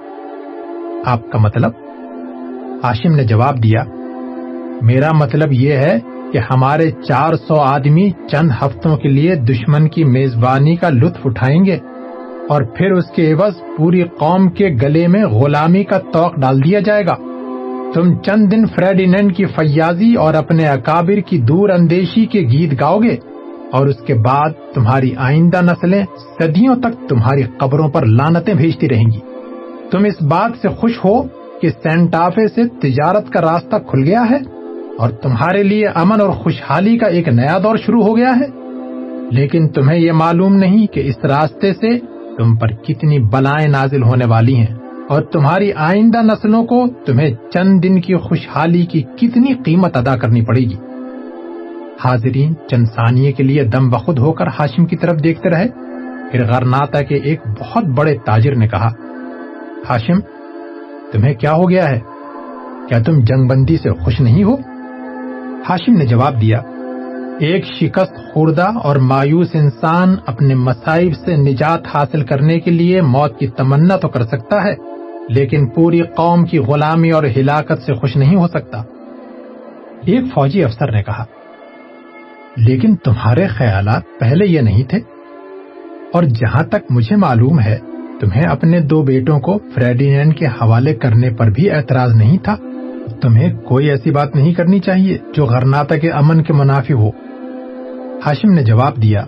آپ 1.05 1.31
کا 1.31 1.37
مطلب؟ 1.37 1.71
ہاشم 2.83 3.15
نے 3.15 3.23
جواب 3.23 3.63
دیا، 3.63 3.83
میرا 4.81 5.11
مطلب 5.11 5.53
یہ 5.53 5.73
ہے 5.73 5.99
کہ 6.31 6.37
ہمارے 6.37 6.91
چار 6.91 7.33
سو 7.33 7.55
آدمی 7.55 8.09
چند 8.31 8.51
ہفتوں 8.61 8.97
کے 8.97 9.09
لیے 9.09 9.35
دشمن 9.35 9.89
کی 9.89 10.03
میزبانی 10.03 10.75
کا 10.75 10.89
لطف 10.89 11.25
اٹھائیں 11.25 11.65
گے 11.65 11.77
اور 12.49 12.61
پھر 12.61 12.91
اس 12.91 13.05
کے 13.15 13.33
عوض 13.33 13.53
پوری 13.77 14.03
قوم 14.03 14.49
کے 14.49 14.69
گلے 14.81 15.07
میں 15.07 15.25
غلامی 15.25 15.83
کا 15.83 15.99
توق 15.99 16.35
ڈال 16.35 16.63
دیا 16.63 16.79
جائے 16.79 17.05
گا۔ 17.05 17.34
تم 17.95 18.17
چند 18.17 18.51
دن 18.51 18.65
فریڈینڈ 18.65 19.35
کی 19.37 19.45
فیاضی 19.45 20.15
اور 20.15 20.33
اپنے 20.33 20.67
اکابر 20.67 21.15
کی 21.15 21.37
دور 21.37 21.69
اندیشی 21.69 22.25
کے 22.25 22.39
گیت 22.41 22.81
گاؤ 22.81 22.99
گے 22.99 23.17
اور 23.71 23.87
اس 23.87 23.95
کے 23.95 24.13
بعد 24.13 24.49
تمہاری 24.73 25.11
آئندہ 25.17 25.61
نسلیں 25.61 26.05
صدیوں 26.39 26.75
تک 26.75 27.09
تمہاری 27.09 27.43
قبروں 27.57 27.89
پر 27.89 28.05
لانتیں 28.05 28.53
بھیجتی 28.53 28.89
رہیں 28.89 29.05
گی۔ 29.05 29.19
تم 29.91 30.05
اس 30.05 30.21
بات 30.21 30.51
سے 30.61 30.69
خوش 30.69 30.91
ہو 31.05 31.23
کہ 31.61 31.69
سینٹافے 31.69 32.47
سے 32.47 32.67
تجارت 32.67 33.29
کا 33.29 33.41
راستہ 33.41 33.75
کھل 33.75 34.03
گیا 34.03 34.23
ہے 34.31 34.37
اور 34.97 35.09
تمہارے 35.09 35.63
لیے 35.63 35.87
امن 35.87 36.21
اور 36.21 36.29
خوشحالی 36.29 36.97
کا 36.97 37.07
ایک 37.07 37.27
نیا 37.27 37.57
دور 37.63 37.75
شروع 37.75 38.03
ہو 38.03 38.17
گیا 38.17 38.33
ہے۔ 38.35 38.47
لیکن 39.31 39.67
تمہیں 39.67 39.99
یہ 39.99 40.11
معلوم 40.11 40.55
نہیں 40.55 40.87
کہ 40.87 40.99
اس 40.99 41.25
راستے 41.25 41.73
سے 41.73 41.99
تم 42.37 42.55
پر 42.55 42.67
کتنی 42.67 43.19
بلائیں 43.19 43.67
نازل 43.67 44.03
ہونے 44.03 44.25
والی 44.25 44.55
ہیں۔ 44.55 44.84
اور 45.09 45.21
تمہاری 45.21 45.73
آئندہ 45.73 46.21
نسلوں 46.21 46.65
کو 46.65 46.87
تمہیں 47.05 47.35
چند 47.53 47.83
دن 47.83 48.01
کی 48.01 48.15
خوشحالی 48.15 48.85
کی 48.85 49.01
کتنی 49.01 49.53
قیمت 49.53 49.97
ادا 49.97 50.17
کرنی 50.17 50.41
پڑے 50.41 50.61
گی۔ 50.61 50.75
حاضرین، 52.03 52.53
چند 52.69 52.85
ثانیے 52.85 53.31
کے 53.31 53.43
لیے 53.43 53.63
دم 53.63 53.89
بخود 53.89 54.19
ہو 54.19 54.33
کر 54.33 54.47
ہاشم 54.47 54.85
کی 54.85 54.95
طرف 54.95 55.23
دیکھتے 55.23 55.49
رہے۔ 55.49 55.67
پھر 56.31 56.45
غرناتا 56.45 57.01
کے 57.01 57.15
ایک 57.15 57.39
بہت 57.59 57.83
بڑے 57.83 58.15
تاجر 58.25 58.55
نے 58.55 58.67
کہا، 58.67 58.87
ہاشم، 59.89 60.19
تمہیں 61.11 61.33
کیا 61.33 61.53
ہو 61.53 61.69
گیا 61.69 61.89
ہے؟ 61.89 61.99
کیا 62.89 62.99
تم 62.99 63.19
جنگ 63.19 63.47
بندی 63.47 63.77
سے 63.77 63.89
خوش 63.89 64.21
نہیں 64.21 64.43
ہو؟ 64.43 64.55
ہاشم 65.69 65.93
نے 65.93 66.05
جواب 66.05 66.41
دیا، 66.41 66.59
ایک 67.39 67.65
شکست 67.65 68.33
خوردہ 68.33 68.67
اور 68.83 68.95
مایوس 68.95 69.49
انسان 69.53 70.15
اپنے 70.25 70.55
مسائب 70.55 71.13
سے 71.25 71.35
نجات 71.35 71.95
حاصل 71.95 72.21
کرنے 72.21 72.59
کے 72.59 72.71
لیے 72.71 73.01
موت 73.01 73.39
کی 73.39 73.47
تمنا 73.47 73.95
تو 73.95 74.07
کر 74.07 74.23
سکتا 74.23 74.63
ہے۔ 74.63 74.94
لیکن 75.29 75.67
پوری 75.67 76.01
قوم 76.01 76.45
کی 76.45 76.57
غلامی 76.57 77.11
اور 77.11 77.23
ہلاکت 77.37 77.81
سے 77.85 77.93
خوش 77.93 78.17
نہیں 78.17 78.35
ہو 78.35 78.47
سکتا۔ 78.47 78.83
ایک 80.05 80.21
فوجی 80.33 80.63
افسر 80.63 80.91
نے 80.91 81.03
کہا، 81.03 81.25
لیکن 82.57 82.95
تمہارے 82.95 83.47
خیالات 83.47 84.03
پہلے 84.19 84.45
یہ 84.45 84.61
نہیں 84.61 84.83
تھے؟ 84.83 84.99
اور 86.13 86.23
جہاں 86.23 86.63
تک 86.63 86.91
مجھے 86.91 87.15
معلوم 87.15 87.59
ہے، 87.59 87.79
تمہیں 88.19 88.43
اپنے 88.43 88.79
دو 88.79 89.01
بیٹوں 89.01 89.39
کو 89.39 89.59
فریڈینڈ 89.73 90.37
کے 90.37 90.45
حوالے 90.45 90.93
کرنے 90.93 91.29
پر 91.29 91.49
بھی 91.49 91.71
اعتراض 91.71 92.15
نہیں 92.15 92.37
تھا؟ 92.37 92.55
تمہیں 93.21 93.53
کوئی 93.57 93.89
ایسی 93.89 94.11
بات 94.11 94.35
نہیں 94.35 94.53
کرنی 94.53 94.79
چاہیے 94.79 95.17
جو 95.33 95.45
غرناتا 95.45 95.97
کے 95.97 96.11
امن 96.11 96.43
کے 96.43 96.53
منافع 96.53 96.93
ہو۔ 96.93 97.09
ہاشم 98.25 98.51
نے 98.51 98.63
جواب 98.63 99.01
دیا، 99.01 99.25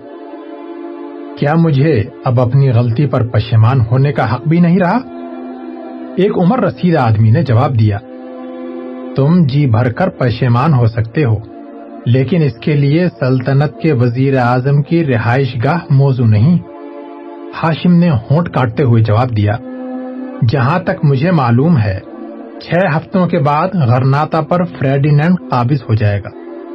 کیا 1.39 1.55
مجھے 1.55 2.03
اب 2.25 2.41
اپنی 2.41 2.69
غلطی 2.69 3.05
پر 3.05 3.27
پشیمان 3.27 3.81
ہونے 3.81 4.11
کا 4.11 4.35
حق 4.35 4.47
بھی 4.47 4.59
نہیں 4.59 4.79
رہا؟ 4.79 4.97
ایک 6.17 6.37
عمر 6.37 6.59
رسیدہ 6.59 6.99
آدمی 6.99 7.31
نے 7.31 7.41
جواب 7.43 7.73
دیا، 7.79 7.97
تم 9.15 9.41
جی 9.47 9.65
بھر 9.67 9.91
کر 9.91 10.09
پشیمان 10.09 10.73
ہو 10.73 10.85
سکتے 10.85 11.23
ہو، 11.25 11.35
لیکن 12.05 12.43
اس 12.43 12.53
کے 12.61 12.73
لیے 12.73 13.07
سلطنت 13.19 13.77
کے 13.81 13.91
وزیر 13.93 14.37
اعظم 14.37 14.81
کی 14.81 15.03
رہائش 15.05 15.53
گاہ 15.63 15.85
موضوع 15.89 16.25
نہیں۔ 16.25 16.57
ہاشم 17.53 17.93
نے 17.93 18.09
ہونٹ 18.21 18.49
کاٹتے 18.53 18.83
ہوئے 18.83 19.03
جواب 19.03 19.35
دیا، 19.37 19.57
جہاں 20.49 20.79
تک 20.79 21.03
مجھے 21.03 21.31
معلوم 21.31 21.77
ہے، 21.77 21.99
چھ 22.61 22.87
ہفتوں 22.95 23.27
کے 23.27 23.39
بعد 23.39 23.75
غرناتا 23.87 24.41
پر 24.41 24.63
فریڈینینڈ 24.79 25.39
قابض 25.51 25.83
ہو 25.89 25.95
جائے 25.95 26.23
گا، 26.23 26.29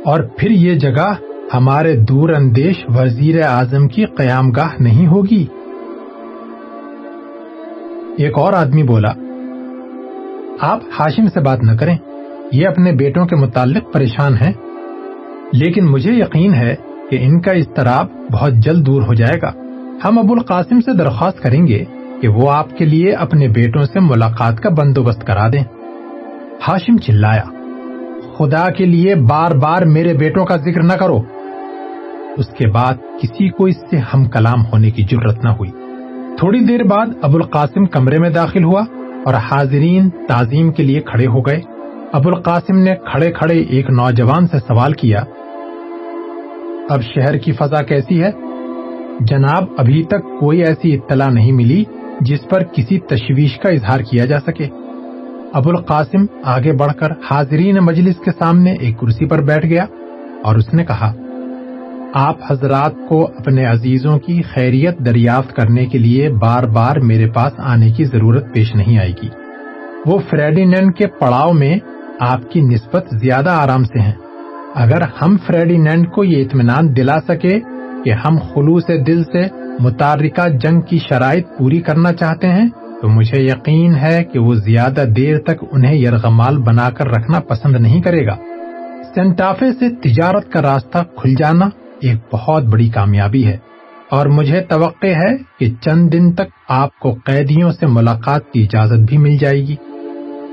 اور 0.05 0.21
پھر 0.39 0.51
یہ 0.51 0.75
جگہ 0.77 1.13
ہمارے 1.55 1.97
دور 2.09 2.29
اندیش 2.29 2.85
وزیر 2.95 3.43
اعظم 3.43 3.89
کی 3.89 4.05
قیام 4.17 4.51
گاہ 4.51 4.81
نہیں 4.81 5.07
ہوگی۔ 5.07 5.45
ایک 8.19 8.39
اور 8.39 8.53
آدمی 8.53 8.83
بولا 8.83 9.13
آپ 10.61 10.81
ہاشم 11.01 11.27
سے 11.27 11.41
بات 11.41 11.63
نہ 11.63 11.73
کریں۔ 11.73 11.97
یہ 12.53 12.69
اپنے 12.69 12.93
بیٹوں 12.93 13.27
کے 13.27 13.37
متعلق 13.37 13.93
پریشان 13.93 14.35
ہیں۔ 14.35 14.53
لیکن 15.53 15.85
مجھے 15.85 16.13
یقین 16.13 16.55
ہے 16.55 16.75
کہ 17.11 17.19
ان 17.21 17.41
کا 17.41 17.53
اضطراب 17.53 18.07
بہت 18.33 18.53
جلد 18.53 18.87
دور 18.87 19.03
ہو 19.03 19.15
جائے 19.15 19.39
گا۔ 19.43 19.53
ہم 20.05 20.19
ابو 20.19 20.33
القاسم 20.33 20.81
سے 20.81 20.97
درخواست 20.97 21.41
کریں 21.41 21.67
گے 21.67 21.85
کہ 22.21 22.29
وہ 22.29 22.51
آپ 22.51 22.77
کے 22.77 22.85
لیے 22.85 23.13
اپنے 23.13 23.49
بیٹوں 23.49 23.85
سے 23.85 24.01
ملاقات 24.01 24.61
کا 24.61 24.69
بندوبست 24.69 25.27
کرا 25.27 25.49
دیں۔ 25.53 25.65
ہاشم 26.69 26.97
چلایا۔ 26.97 27.45
خدا 28.37 28.71
کے 28.71 28.87
لیے 28.87 29.15
بار 29.15 29.51
بار 29.51 29.83
میرے 29.83 30.15
بیٹوں 30.15 30.45
کا 30.45 30.57
ذکر 30.57 30.83
نہ 30.83 30.93
کرو۔ 30.93 31.19
اس 32.37 32.47
کے 32.49 32.71
بعد 32.71 32.95
کسی 33.21 33.49
کو 33.49 33.65
اس 33.65 33.77
سے 33.91 33.97
ہم 33.97 34.25
کلام 34.25 34.67
ہونے 34.67 34.91
کی 34.91 35.03
ضرورت 35.11 35.45
نہ 35.45 35.49
ہوئی۔ 35.49 35.71
تھوڑی 36.39 36.61
دیر 36.61 36.83
بعد 36.83 37.07
ابو 37.23 37.37
القاسم 37.37 37.85
کمرے 37.85 38.19
میں 38.19 38.31
داخل 38.31 38.65
ہوا۔ 38.65 38.85
اور 39.27 39.35
حاضرین 39.35 40.09
تعظیم 40.29 40.73
کے 40.73 40.83
لیے 40.83 41.01
کھڑے 41.01 41.27
ہو 41.27 41.41
گئے۔ 41.41 41.61
ابو 42.13 42.29
القاسم 42.29 42.79
نے 42.79 42.95
کھڑے 42.95 43.31
کھڑے 43.33 43.59
ایک 43.59 43.91
نوجوان 43.91 44.47
سے 44.47 44.59
سوال 44.59 44.93
کیا، 44.93 45.23
اب 46.91 47.03
شہر 47.03 47.37
کی 47.37 47.53
فضا 47.53 47.83
کیسی 47.83 48.23
ہے؟ 48.23 48.31
جناب، 49.21 49.65
ابھی 49.79 50.03
تک 50.03 50.25
کوئی 50.41 50.63
ایسی 50.65 50.95
اطلاع 50.95 51.29
نہیں 51.29 51.53
ملی 51.53 51.85
جس 52.21 52.49
پر 52.49 52.63
کسی 52.63 52.99
تشویش 52.99 53.59
کا 53.59 53.69
اظہار 53.69 54.01
کیا 54.01 54.25
جا 54.25 54.41
سکے۔ 54.41 54.69
ابو 55.53 55.71
القاسم 55.71 56.25
آگے 56.45 56.73
بڑھ 56.73 56.93
کر 56.93 57.13
حاضرین 57.31 57.79
مجلس 57.79 58.17
کے 58.17 58.31
سامنے 58.39 58.73
ایک 58.73 58.99
کرسی 59.01 59.27
پر 59.27 59.43
بیٹھ 59.43 59.67
گیا 59.67 59.85
اور 60.45 60.57
اس 60.57 60.75
نے 60.75 60.85
کہا 60.85 61.13
آپ 62.15 62.37
حضرات 62.51 62.93
کو 63.09 63.27
اپنے 63.27 63.65
عزیزوں 63.65 64.19
کی 64.19 64.43
خیریت 64.43 64.99
دریافت 64.99 65.55
کرنے 65.57 65.87
کے 65.87 65.99
لیے 65.99 66.29
بار 66.29 66.63
بار 66.63 66.97
میرے 66.97 67.31
پاس 67.31 67.53
آنے 67.59 67.91
کی 67.91 68.05
ضرورت 68.05 68.45
پیش 68.55 68.75
نہیں 68.75 68.99
آئے 68.99 69.11
گی۔ 69.23 69.29
وہ 70.07 70.19
فریڈینینڈ 70.31 70.97
کے 70.97 71.07
پڑاؤ 71.07 71.53
میں 71.53 71.79
آپ 72.21 72.51
کی 72.51 72.61
نسبت 72.61 73.07
زیادہ 73.11 73.51
آرام 73.51 73.85
سے 73.85 74.01
ہیں۔ 74.01 74.13
اگر 74.75 75.03
ہم 75.03 75.37
فریڈینینڈ 75.47 76.11
کو 76.11 76.25
یہ 76.25 76.45
اطمینان 76.45 76.97
دلا 76.97 77.21
سکے 77.21 77.61
کہ 78.05 78.11
ہم 78.11 78.39
خلوص 78.55 78.89
دل 79.07 79.25
سے 79.25 79.43
متارکہ 79.81 80.49
جنگ 80.49 80.81
کی 80.81 80.99
شرائط 80.99 81.47
پوری 81.59 81.81
کرنا 81.81 82.13
چاہتے 82.13 82.49
ہیں، 82.49 82.69
تو 83.03 83.09
مجھے 83.09 83.43
یقین 83.43 83.95
ہے 83.95 84.25
کہ 84.25 84.39
وہ 84.39 84.55
زیادہ 84.55 85.05
دیر 85.17 85.39
تک 85.39 85.65
انہیں 85.73 85.95
یرغمال 85.95 86.59
بنا 86.59 86.91
کر 86.91 87.07
رکھنا 87.07 87.41
پسند 87.41 87.77
نہیں 87.77 88.03
کرے 88.03 88.27
گا۔ 88.27 88.37
سینٹافے 89.15 89.73
سے 89.73 89.89
تجارت 89.89 90.53
کا 90.53 90.63
راستہ 90.63 90.99
کھل 91.17 91.35
جانا 91.35 91.69
ایک 92.03 92.17
بہت 92.33 92.63
بڑی 92.63 92.89
کامیابی 92.89 93.47
ہے۔ 93.47 93.57
اور 94.11 94.27
مجھے 94.27 94.61
توقع 94.61 95.07
ہے 95.07 95.37
کہ 95.59 95.75
چند 95.81 96.13
دن 96.13 96.33
تک 96.33 96.43
آپ 96.69 96.99
کو 96.99 97.15
قیدیوں 97.25 97.73
سے 97.73 97.87
ملاقات 97.87 98.51
کی 98.51 98.63
اجازت 98.63 98.99
بھی 98.99 99.19
مل 99.19 99.37
جائے 99.37 99.61
گی۔ 99.61 99.77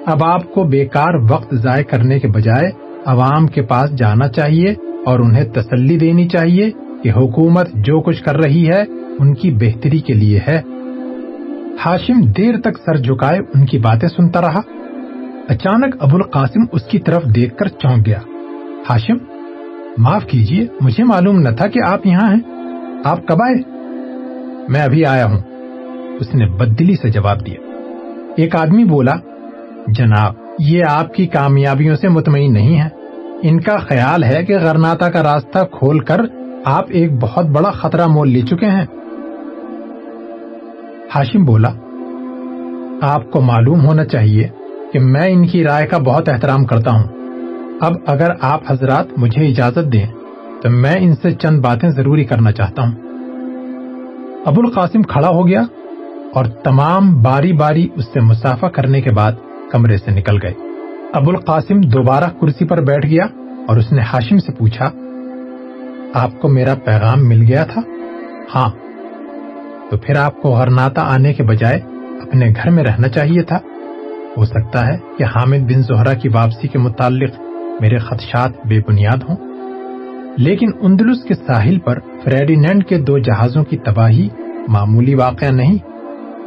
اب 0.06 0.24
آپ 0.24 0.54
کو 0.54 0.64
بیکار 0.64 1.14
وقت 1.30 1.56
ضائع 1.56 1.84
کرنے 1.84 2.20
کے 2.20 2.28
بجائے 2.28 2.72
عوام 3.06 3.48
کے 3.48 3.62
پاس 3.62 3.92
جانا 3.92 4.28
چاہیے 4.28 4.76
اور 5.06 5.20
انہیں 5.20 5.44
تسلی 5.44 5.98
دینی 5.98 6.28
چاہیے 6.28 6.72
کہ 7.04 7.12
حکومت 7.12 7.70
جو 7.74 8.02
کچھ 8.02 8.24
کر 8.24 8.38
رہی 8.38 8.70
ہے 8.70 8.82
ان 9.20 9.34
کی 9.36 9.52
بہتری 9.52 10.00
کے 10.00 10.14
لیے 10.14 10.40
ہے۔ 10.48 10.62
ہاشم 11.86 12.22
دیر 12.22 12.60
تک 12.60 12.78
سر 12.86 12.98
جھکائے 12.98 13.40
ان 13.40 13.66
کی 13.66 13.78
باتیں 13.78 14.10
سنتا 14.10 14.42
رہا۔ 14.42 14.62
اچانک 15.48 15.96
ابو 16.00 16.16
القاسم 16.16 16.60
اس 16.72 16.84
کی 16.84 17.00
طرف 17.00 17.24
دیکھ 17.36 17.56
کر 17.58 17.68
چونک 17.68 18.06
گیا۔ 18.06 18.20
ہاشم 18.90 19.29
معاف 20.00 20.26
کیجیے، 20.26 20.68
مجھے 20.82 21.04
معلوم 21.04 21.40
نہ 21.40 21.50
تھا 21.50 21.68
کہ 21.68 21.80
آپ 21.88 22.06
یہاں 22.06 22.34
ہیں۔ 22.34 22.42
آپ 23.04 23.28
کب 23.28 23.42
آئے؟ 23.44 23.56
میں 24.70 24.82
ابھی 24.82 25.06
آیا 25.06 25.26
ہوں۔ 25.26 25.40
اس 26.20 26.36
نے 26.36 26.46
بدلی 26.46 26.96
سے 26.96 27.10
جواب 27.10 27.46
دیا۔ 27.46 27.56
ایک 28.38 28.56
آدمی 28.56 28.84
بولا، 28.84 29.16
جناب، 29.88 30.34
یہ 30.60 30.84
آپ 30.90 31.14
کی 31.14 31.28
کامیابیوں 31.28 31.96
سے 31.96 32.08
مطمئن 32.08 32.54
نہیں 32.54 32.82
ہے 32.82 32.90
ان 33.44 33.60
کا 33.60 33.78
خیال 33.78 34.24
ہے 34.24 34.46
کہ 34.46 34.58
غرناتا 34.58 35.10
کا 35.10 35.24
راستہ 35.24 35.60
کھول 35.72 36.00
کر 36.00 36.22
آپ 36.66 36.86
ایک 36.90 37.12
بہت 37.22 37.46
بڑا 37.46 37.72
خطرہ 37.72 38.08
مول 38.08 38.30
لے 38.30 38.42
چکے 38.42 38.66
ہیں۔ 38.66 38.86
ہاشم 41.16 41.44
بولا، 41.46 41.70
آپ 43.02 43.32
کو 43.32 43.42
معلوم 43.42 43.86
ہونا 43.86 44.06
چاہیے 44.06 44.48
کہ 44.94 45.00
میں 45.00 45.28
ان 45.30 45.48
کی 45.48 45.64
رائے 45.64 45.88
کا 45.88 45.98
بہت 45.98 46.30
احترام 46.30 46.66
کرتا 46.66 46.92
ہوں۔ 46.92 47.19
اب 47.82 47.94
اگر 48.08 48.30
آپ 48.42 48.72
حضرات 48.72 49.06
مجھے 49.18 49.48
اجازت 49.48 49.94
دیں، 49.94 50.06
تو 50.62 50.70
میں 50.70 50.96
ان 51.00 51.16
سے 51.16 51.32
چند 51.32 51.60
باتیں 51.60 51.90
ضروری 51.90 52.24
کرنا 52.24 52.52
چاہتا 52.52 52.82
ہوں۔ 52.82 52.92
ابو 54.46 54.62
القاسم 54.62 55.02
کھڑا 55.02 55.28
ہو 55.28 55.48
گیا 55.48 55.62
اور 56.34 56.46
تمام 56.46 57.22
باری 57.22 57.54
باری 57.54 57.88
اس 57.96 58.06
سے 58.14 58.20
مسافہ 58.20 58.66
کرنے 58.66 59.02
کے 59.02 59.12
بعد 59.12 59.32
کمرے 59.72 59.98
سے 59.98 60.12
نکل 60.12 60.38
گئے۔ 60.44 60.54
ابو 61.14 61.30
القاسم 61.30 61.82
دوبارہ 61.82 62.24
کرسی 62.24 62.66
پر 62.66 62.82
بیٹھ 62.82 63.06
گیا 63.06 63.26
اور 63.68 63.78
اس 63.78 63.92
نے 63.92 64.02
ہاشم 64.02 64.38
سے 64.38 64.52
پوچھا، 64.52 64.92
آپ 66.14 66.42
کو 66.42 66.48
میرا 66.48 66.76
پیغام 66.76 67.30
مل 67.30 67.42
گیا 67.42 67.64
تھا؟ 67.64 67.82
ہاں۔ 68.56 68.70
تو 69.90 69.98
پھر 69.98 70.18
آپ 70.18 70.42
کو 70.42 70.50
غرناتا 70.50 71.02
آنے 71.02 71.34
کے 71.34 71.44
بجائے 71.44 71.80
اپنے 72.22 72.54
گھر 72.64 72.70
میں 72.70 72.84
رہنا 72.84 73.08
چاہیے 73.08 73.42
تھا؟ 73.42 73.60
ہو 74.38 74.46
سکتا 74.46 74.88
ہے 74.88 74.98
کہ 75.18 75.24
حامد 75.24 75.58
بن 75.58 75.82
زہرا 75.82 76.14
کی 76.14 76.30
واپسی 76.30 76.68
کے 76.68 76.80
متعلق 76.80 77.49
میرے 77.82 77.98
خدشات 77.98 78.52
بے 78.66 78.80
بنیاد 78.88 79.18
ہوں۔ 79.30 79.36
لیکن 80.38 80.68
اندلس 80.82 81.24
کے 81.24 81.34
ساحل 81.34 81.80
پر 81.80 82.00
فریڈینینڈ 82.24 82.86
کے 82.86 82.98
دو 82.98 83.18
جہازوں 83.18 83.64
کی 83.64 83.78
تباہی 83.78 84.30
معمولی 84.68 85.16
واقعہ 85.16 85.48
نہیں۔ 85.48 85.78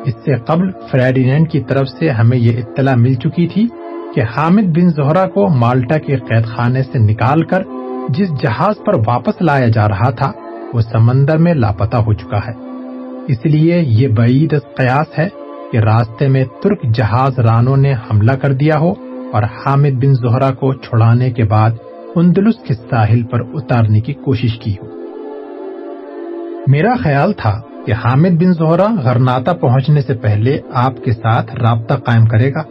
اس 0.05 0.15
سے 0.25 0.35
قبل 0.37 0.71
فریڈینینڈ 0.91 1.51
کی 1.51 1.61
طرف 1.61 1.89
سے 1.89 2.09
ہمیں 2.09 2.39
یہ 2.39 2.59
اطلاع 2.59 2.95
مل 2.95 3.15
چکی 3.15 3.47
تھی 3.47 3.69
کہ 4.15 4.23
حامد 4.37 4.63
بن 4.63 4.89
زہرا 4.89 5.29
کو 5.29 5.49
مالٹا 5.49 5.99
کے 5.99 6.17
قید 6.17 6.45
خانے 6.45 6.83
سے 6.83 6.99
نکال 6.99 7.43
کر 7.43 7.63
جس 8.09 8.29
جہاز 8.43 8.85
پر 8.87 8.95
واپس 9.07 9.43
لایا 9.43 9.69
جا 9.69 9.89
رہا 9.89 10.11
تھا، 10.11 10.33
وہ 10.73 10.81
سمندر 10.81 11.39
میں 11.39 11.55
لاپتہ 11.55 11.97
ہو 11.97 12.13
چکا 12.13 12.37
ہے۔ 12.37 12.53
اس 13.29 13.45
لیے 13.45 13.81
یہ 13.81 14.09
بعید 14.09 14.55
قیاس 14.77 15.19
ہے 15.19 15.29
کہ 15.73 15.79
راستے 15.79 16.29
میں 16.29 16.45
ترک 16.63 16.83
جہاز 16.95 17.39
رانوں 17.39 17.77
نے 17.77 17.93
حملہ 17.93 18.33
کر 18.33 18.53
دیا 18.53 18.79
ہو 18.79 18.95
اور 19.33 19.43
حامد 19.43 19.91
بن 19.91 20.15
زہرا 20.15 20.51
کو 20.51 20.73
چھڑانے 20.73 21.31
کے 21.31 21.45
بعد 21.45 21.71
اندلس 22.17 22.55
کے 22.69 22.75
ساحل 22.75 23.23
پر 23.23 23.41
اتارنے 23.55 24.01
کی 24.01 24.13
کوشش 24.13 24.59
کی 24.59 24.73
ہو۔ 24.73 24.87
میرا 26.67 26.95
خیال 27.03 27.33
تھا 27.33 27.61
کہ 27.87 27.93
حامد 27.93 28.29
بن 28.29 28.53
زہرا 28.53 28.87
غرناتا 29.05 29.53
پہنچنے 29.53 30.01
سے 30.03 30.15
پہلے 30.15 30.59
آپ 30.73 31.05
کے 31.05 31.13
ساتھ 31.13 31.57
رابطہ 31.57 31.95
قائم 31.95 32.27
کرے 32.27 32.55
گا 32.55 32.63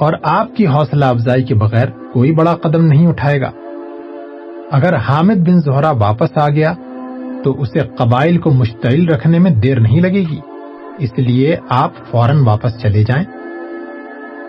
اور 0.00 0.12
آپ 0.22 0.56
کی 0.56 0.66
حوصلہ 0.66 1.04
افزائی 1.04 1.42
کے 1.42 1.54
بغیر 1.54 1.86
کوئی 2.12 2.32
بڑا 2.32 2.54
قدم 2.54 2.84
نہیں 2.84 3.06
اٹھائے 3.06 3.40
گا۔ 3.40 3.50
اگر 4.70 4.96
حامد 4.96 5.34
بن 5.34 5.60
زہرا 5.60 5.90
واپس 5.90 6.38
آ 6.38 6.48
گیا 6.48 6.74
تو 7.44 7.60
اسے 7.60 7.80
قبائل 7.80 8.38
کو 8.38 8.50
مشتعل 8.50 9.08
رکھنے 9.08 9.38
میں 9.38 9.50
دیر 9.50 9.80
نہیں 9.80 10.00
لگے 10.00 10.24
گی۔ 10.30 10.40
اس 10.98 11.10
لیے 11.16 11.56
آپ 11.68 11.92
فوراً 12.10 12.44
واپس 12.44 12.78
چلے 12.82 13.04
جائیں۔ 13.04 13.41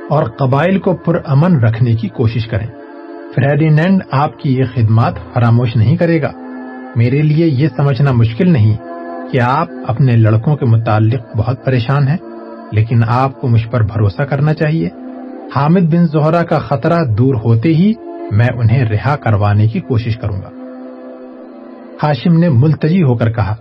اور 0.09 0.23
قبائل 0.23 0.79
کو 0.79 0.93
پر 0.93 1.21
امن 1.25 1.59
رکھنے 1.59 1.95
کی 1.95 2.07
کوشش 2.07 2.47
کریں۔ 2.47 2.67
فریڈینینڈ 3.35 4.01
آپ 4.11 4.39
کی 4.39 4.57
یہ 4.57 4.63
خدمات 4.75 5.13
فراموش 5.33 5.75
نہیں 5.75 5.97
کرے 5.97 6.21
گا۔ 6.21 6.31
میرے 6.95 7.21
لیے 7.21 7.47
یہ 7.47 7.67
سمجھنا 7.77 8.11
مشکل 8.11 8.51
نہیں 8.51 8.77
کہ 9.31 9.41
آپ 9.41 9.67
اپنے 9.87 10.15
لڑکوں 10.15 10.55
کے 10.55 10.65
متعلق 10.65 11.37
بہت 11.37 11.65
پریشان 11.65 12.07
ہیں، 12.07 12.17
لیکن 12.71 13.01
آپ 13.07 13.41
کو 13.41 13.47
مجھ 13.47 13.67
پر 13.67 13.83
بھروسہ 13.83 14.21
کرنا 14.21 14.53
چاہیے۔ 14.53 14.89
حامد 15.55 15.79
بن 15.79 16.07
زہرا 16.07 16.43
کا 16.43 16.59
خطرہ 16.59 17.05
دور 17.05 17.35
ہوتے 17.35 17.69
ہی 17.69 17.93
میں 18.31 18.47
انہیں 18.57 18.85
رہا 18.85 19.15
کروانے 19.15 19.67
کی 19.67 19.79
کوشش 19.79 20.17
کروں 20.17 20.41
گا۔ 20.41 20.49
ہاشم 22.03 22.33
نے 22.33 22.49
ملتجی 22.49 23.03
ہو 23.03 23.15
کر 23.15 23.31
کہا، 23.31 23.55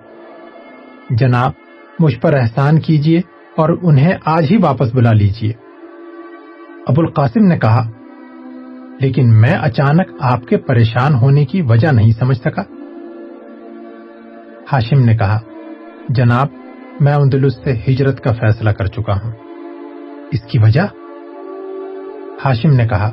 جناب، 1.10 1.50
مجھ 1.98 2.18
پر 2.18 2.34
احسان 2.34 2.80
کیجیے 2.80 3.18
اور 3.56 3.78
انہیں 3.82 4.12
آج 4.24 4.46
ہی 4.50 4.56
واپس 4.56 4.94
بلا 4.94 5.12
لیجیے 5.12 5.52
ابو 6.86 7.00
القاسم 7.00 7.44
نے 7.46 7.58
کہا، 7.58 7.90
لیکن 9.00 9.40
میں 9.40 9.58
اچانک 9.62 10.10
آپ 10.20 10.46
کے 10.46 10.56
پریشان 10.56 11.14
ہونے 11.14 11.44
کی 11.44 11.62
وجہ 11.62 11.88
نہیں 11.92 12.12
سمجھ 12.18 12.38
سکا۔ 12.38 12.62
ہاشم 14.72 15.04
نے 15.04 15.16
کہا، 15.16 15.38
جناب، 16.08 16.46
میں 17.00 17.12
اندلس 17.12 17.54
سے 17.64 17.74
ہجرت 17.88 18.20
کا 18.20 18.32
فیصلہ 18.32 18.70
کر 18.70 18.86
چکا 18.86 19.12
ہوں۔ 19.12 19.32
اس 20.32 20.40
کی 20.40 20.58
وجہ؟ 20.58 20.80
ہاشم 22.44 22.72
نے 22.72 22.88
کہا، 22.88 23.10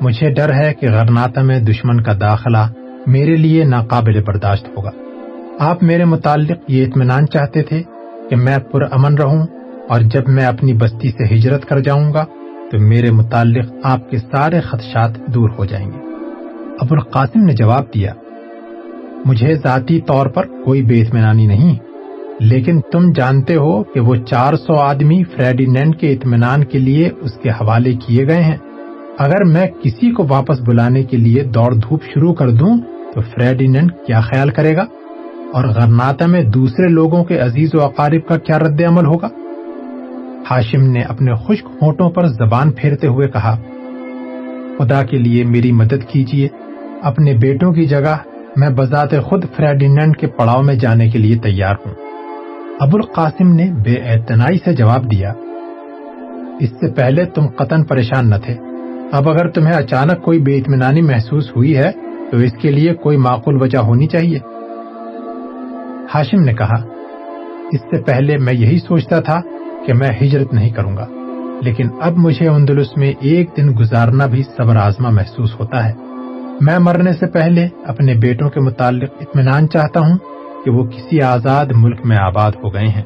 مجھے 0.00 0.30
ڈر 0.30 0.54
ہے 0.54 0.74
کہ 0.74 0.90
غرناتا 0.90 1.42
میں 1.42 1.60
دشمن 1.60 2.00
کا 2.00 2.12
داخلہ 2.20 2.72
میرے 3.06 3.36
لیے 3.36 3.64
ناقابل 3.64 4.22
برداشت 4.22 4.68
ہوگا۔ 4.76 4.90
آپ 5.58 5.82
میرے 5.82 6.04
متعلق 6.04 6.58
یہ 6.68 6.86
اطمینان 6.86 7.26
چاہتے 7.26 7.62
تھے 7.62 7.82
کہ 8.30 8.36
میں 8.36 8.58
پر 8.58 8.82
امن 8.82 9.14
رہوں 9.14 9.46
اور 9.88 10.00
جب 10.00 10.28
میں 10.28 10.44
اپنی 10.44 10.72
بستی 10.72 11.10
سے 11.10 11.34
ہجرت 11.34 11.68
کر 11.68 11.80
جاؤں 11.80 12.12
گا 12.14 12.24
تو 12.70 12.78
میرے 12.78 13.10
متعلق 13.10 13.72
آپ 13.82 14.10
کے 14.10 14.18
سارے 14.18 14.60
خدشات 14.60 15.26
دور 15.34 15.50
ہو 15.58 15.64
جائیں 15.64 15.86
گے۔ 15.86 15.98
ابو 16.80 16.94
القاسم 16.94 17.40
نے 17.40 17.52
جواب 17.52 17.84
دیا، 17.94 18.12
مجھے 19.24 19.54
ذاتی 19.54 20.00
طور 20.00 20.26
پر 20.26 20.46
کوئی 20.64 20.82
بے 20.82 21.02
اطمینانی 21.02 21.46
نہیں، 21.46 21.76
لیکن 22.40 22.80
تم 22.80 23.12
جانتے 23.12 23.54
ہو 23.54 23.82
کہ 23.82 24.00
وہ 24.00 24.14
چار 24.16 24.54
سو 24.54 24.74
آدمی 24.74 25.24
فریڈینڈ 25.24 25.96
کے 25.96 26.12
اطمینان 26.12 26.64
کے 26.64 26.78
لیے 26.78 27.10
اس 27.20 27.32
کے 27.32 27.50
حوالے 27.50 27.92
کیے 27.92 28.26
گئے 28.26 28.42
ہیں۔ 28.42 28.56
اگر 29.18 29.44
میں 29.44 29.66
کسی 29.82 30.10
کو 30.10 30.26
واپس 30.28 30.60
بلانے 30.60 31.02
کے 31.02 31.16
لیے 31.16 31.42
دوڑ 31.42 31.74
دھوپ 31.74 32.02
شروع 32.02 32.34
کر 32.34 32.50
دوں، 32.50 32.78
تو 33.14 33.20
فریڈینڈ 33.20 33.92
کیا 34.06 34.20
خیال 34.20 34.50
کرے 34.50 34.76
گا؟ 34.76 34.84
اور 35.52 35.64
غرناتا 35.64 36.26
میں 36.26 36.42
دوسرے 36.42 36.88
لوگوں 36.88 37.24
کے 37.24 37.38
عزیز 37.38 37.74
و 37.74 37.82
اقارب 37.82 38.28
کا 38.28 38.36
کیا 38.36 38.58
رد 38.58 38.80
عمل 38.80 39.06
ہوگا؟ 39.06 39.28
ہاشم 40.50 40.82
نے 40.82 41.00
اپنے 41.00 41.34
خشک 41.34 41.66
ہونٹوں 41.82 42.10
پر 42.10 42.26
زبان 42.26 42.72
پھیرتے 42.72 43.06
ہوئے 43.06 43.28
کہا، 43.28 43.56
خدا 44.78 45.04
کے 45.04 45.18
لیے 45.18 45.44
میری 45.44 45.72
مدد 45.72 46.08
کیجیے 46.08 46.48
اپنے 47.02 47.34
بیٹوں 47.34 47.72
کی 47.72 47.86
جگہ 47.86 48.16
میں 48.56 48.68
بذات 48.68 49.10
خود 49.22 49.44
فریڈینڈ 49.56 50.16
کے 50.16 50.26
پڑاؤ 50.26 50.62
میں 50.62 50.74
جانے 50.74 51.10
کے 51.10 51.18
لیے 51.18 51.36
تیار 51.36 51.74
ہوں۔ 51.86 51.94
ابو 52.80 52.96
القاسم 52.96 53.54
نے 53.54 53.70
بے 53.84 53.94
اعتنائی 53.94 54.58
سے 54.64 54.72
جواب 54.72 55.10
دیا، 55.10 55.32
اس 56.60 56.70
سے 56.70 56.90
پہلے 56.92 57.24
تم 57.24 57.46
قطن 57.46 57.84
پریشان 57.84 58.30
نہ 58.30 58.34
تھے، 58.44 58.56
اب 59.12 59.28
اگر 59.28 59.48
تمہیں 59.48 59.74
اچانک 59.74 60.22
کوئی 60.22 60.38
بے 60.38 60.56
اطمینانی 60.56 61.00
محسوس 61.00 61.56
ہوئی 61.56 61.76
ہے، 61.76 61.90
تو 62.30 62.36
اس 62.36 62.52
کے 62.52 62.70
لیے 62.70 62.94
کوئی 62.94 63.16
معقول 63.16 63.62
وجہ 63.62 63.78
ہونی 63.78 64.06
چاہیے۔ 64.06 64.38
ہاشم 66.14 66.40
نے 66.40 66.54
کہا، 66.54 66.82
اس 67.72 67.80
سے 67.80 68.02
پہلے 68.02 68.38
میں 68.38 68.52
یہی 68.52 68.78
سوچتا 68.78 69.20
تھا 69.20 69.40
کہ 69.86 69.92
میں 69.92 70.08
ہجرت 70.22 70.54
نہیں 70.54 70.70
کروں 70.70 70.96
گا۔ 70.96 71.06
لیکن 71.62 71.88
اب 72.00 72.12
مجھے 72.16 72.48
اندلس 72.48 72.96
میں 72.96 73.12
ایک 73.20 73.50
دن 73.56 73.72
گزارنا 73.78 74.26
بھی 74.26 74.42
صبر 74.42 74.76
آزما 74.76 75.10
محسوس 75.10 75.60
ہوتا 75.60 75.88
ہے۔ 75.88 75.92
میں 76.60 76.78
مرنے 76.78 77.12
سے 77.12 77.26
پہلے 77.26 77.68
اپنے 77.86 78.14
بیٹوں 78.14 78.50
کے 78.50 78.60
متعلق 78.60 79.08
اطمینان 79.20 79.68
چاہتا 79.68 80.00
ہوں 80.00 80.18
کہ 80.64 80.70
وہ 80.70 80.84
کسی 80.84 81.22
آزاد 81.22 81.66
ملک 81.74 82.00
میں 82.04 82.16
آباد 82.16 82.52
ہو 82.64 82.74
گئے 82.74 82.88
ہیں۔ 82.88 83.02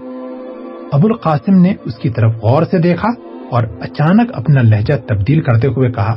ابو 0.93 1.07
القاسم 1.07 1.55
نے 1.55 1.75
اس 1.85 1.95
کی 1.95 2.09
طرف 2.09 2.33
غور 2.43 2.63
سے 2.63 2.79
دیکھا 2.79 3.09
اور 3.51 3.63
اچانک 3.81 4.31
اپنا 4.35 4.63
لہجہ 4.63 4.95
تبدیل 5.09 5.41
کرتے 5.41 5.69
ہوئے 5.69 5.91
کہا، 5.91 6.17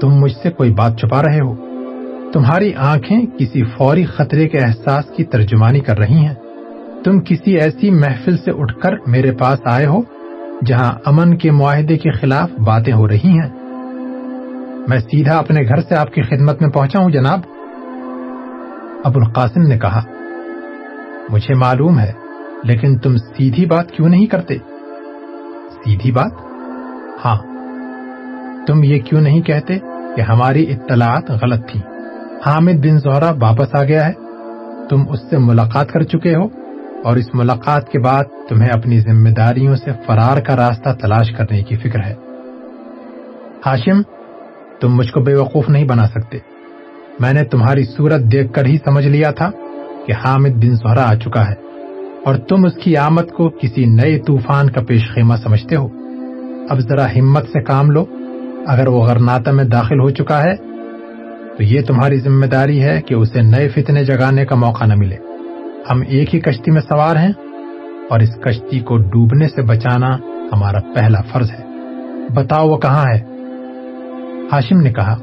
تم 0.00 0.08
مجھ 0.08 0.32
سے 0.42 0.50
کوئی 0.50 0.74
بات 0.74 0.98
چھپا 0.98 1.22
رہے 1.22 1.40
ہو؟ 1.40 1.54
تمہاری 2.32 2.74
آنکھیں 2.74 3.26
کسی 3.38 3.62
فوری 3.64 4.04
خطرے 4.04 4.48
کے 4.48 4.58
احساس 4.58 5.04
کی 5.16 5.24
ترجمانی 5.24 5.80
کر 5.80 5.98
رہی 5.98 6.14
ہیں۔ 6.14 6.34
تم 7.04 7.20
کسی 7.20 7.58
ایسی 7.58 7.90
محفل 7.90 8.36
سے 8.36 8.50
اٹھ 8.50 8.78
کر 8.80 8.90
میرے 9.06 9.32
پاس 9.32 9.58
آئے 9.64 9.86
ہو 9.86 10.02
جہاں 10.66 10.92
امن 11.04 11.36
کے 11.36 11.50
معاہدے 11.50 11.98
کے 11.98 12.10
خلاف 12.10 12.50
باتیں 12.52 12.92
ہو 12.92 13.08
رہی 13.08 13.38
ہیں۔ 13.38 13.48
میں 14.88 14.98
سیدھا 14.98 15.38
اپنے 15.38 15.60
گھر 15.62 15.80
سے 15.80 15.94
آپ 15.94 16.12
کی 16.12 16.22
خدمت 16.22 16.62
میں 16.62 16.70
پہنچا 16.70 16.98
ہوں، 16.98 17.10
جناب۔ 17.10 17.40
ابو 19.04 19.20
القاسم 19.20 19.62
نے 19.62 19.78
کہا، 19.78 20.02
مجھے 21.28 21.54
معلوم 21.54 21.98
ہے، 21.98 22.12
لیکن 22.64 22.98
تم 22.98 23.16
سیدھی 23.16 23.66
بات 23.66 23.90
کیوں 23.90 24.08
نہیں 24.08 24.26
کرتے؟ 24.26 24.54
سیدھی 25.70 26.12
بات؟ 26.12 26.32
ہاں۔ 27.24 27.36
تم 28.66 28.84
یہ 28.84 28.98
کیوں 28.98 29.20
نہیں 29.20 29.42
کہتے 29.42 29.78
کہ 30.16 30.20
ہماری 30.20 30.72
اطلاعات 30.72 31.30
غلط 31.30 31.68
تھی 31.68 31.80
حامد 32.46 32.86
بن 32.86 32.98
زہرا 32.98 33.30
واپس 33.40 33.74
آ 33.74 33.82
گیا 33.84 34.08
ہے۔ 34.08 34.12
تم 34.90 35.02
اس 35.08 35.30
سے 35.30 35.38
ملاقات 35.38 35.88
کر 35.88 36.02
چکے 36.02 36.34
ہو۔ 36.34 36.59
اور 37.04 37.16
اس 37.16 37.34
ملاقات 37.34 37.88
کے 37.88 37.98
بعد 37.98 38.24
تمہیں 38.48 38.68
اپنی 38.68 39.00
ذمہ 39.00 39.28
داریوں 39.28 39.76
سے 39.76 39.90
فرار 40.06 40.40
کا 40.40 40.56
راستہ 40.56 40.88
تلاش 41.02 41.30
کرنے 41.30 41.62
کی 41.62 41.76
فکر 41.76 41.98
ہے۔ 42.06 42.14
ہاشم، 43.66 44.02
تم 44.80 44.94
مجھ 44.94 45.12
کو 45.12 45.20
بے 45.20 45.34
وقوف 45.34 45.68
نہیں 45.68 45.84
بنا 45.84 46.06
سکتے۔ 46.06 46.38
میں 47.20 47.32
نے 47.32 47.44
تمہاری 47.44 47.84
صورت 47.84 48.20
دیکھ 48.32 48.52
کر 48.52 48.66
ہی 48.66 48.76
سمجھ 48.84 49.06
لیا 49.06 49.30
تھا 49.30 49.50
کہ 50.06 50.12
حامد 50.24 50.48
بن 50.48 50.74
زہرا 50.74 51.10
آ 51.10 51.14
چکا 51.14 51.48
ہے 51.48 51.54
اور 52.24 52.34
تم 52.34 52.64
اس 52.64 52.74
کی 52.82 52.96
آمد 52.96 53.30
کو 53.36 53.48
کسی 53.48 53.84
نئے 53.84 54.18
طوفان 54.18 54.70
کا 54.70 54.80
پیش 54.88 55.10
خیمہ 55.14 55.34
سمجھتے 55.42 55.76
ہو۔ 55.76 55.88
اب 56.70 56.78
ذرا 56.78 57.06
ہمت 57.10 57.44
سے 57.48 57.62
کام 57.62 57.90
لو۔ 57.90 58.04
اگر 58.66 58.88
وہ 58.88 59.04
غرناتا 59.04 59.50
میں 59.50 59.64
داخل 59.64 60.00
ہو 60.00 60.10
چکا 60.10 60.42
ہے، 60.42 60.56
تو 61.56 61.62
یہ 61.62 61.80
تمہاری 61.80 62.16
ذمہ 62.16 62.46
داری 62.46 62.82
ہے 62.82 63.02
کہ 63.02 63.14
اسے 63.14 63.42
نئے 63.42 63.68
فتنے 63.68 64.04
جگانے 64.04 64.44
کا 64.44 64.54
موقع 64.54 64.84
نہ 64.84 64.94
ملے۔ 64.94 65.16
ہم 65.90 66.02
ایک 66.08 66.34
ہی 66.34 66.40
کشتی 66.40 66.70
میں 66.70 66.80
سوار 66.80 67.16
ہیں 67.16 67.32
اور 68.10 68.20
اس 68.20 68.36
کشتی 68.40 68.80
کو 68.80 68.96
ڈوبنے 68.96 69.48
سے 69.48 69.62
بچانا 69.62 70.16
ہمارا 70.52 70.78
پہلا 70.94 71.20
فرض 71.20 71.50
ہے۔ 71.50 71.64
بتاؤ 72.34 72.68
وہ 72.68 72.76
کہاں 72.76 73.04
ہے؟ 73.14 73.20
ہاشم 74.52 74.80
نے 74.80 74.92
کہا، 74.92 75.16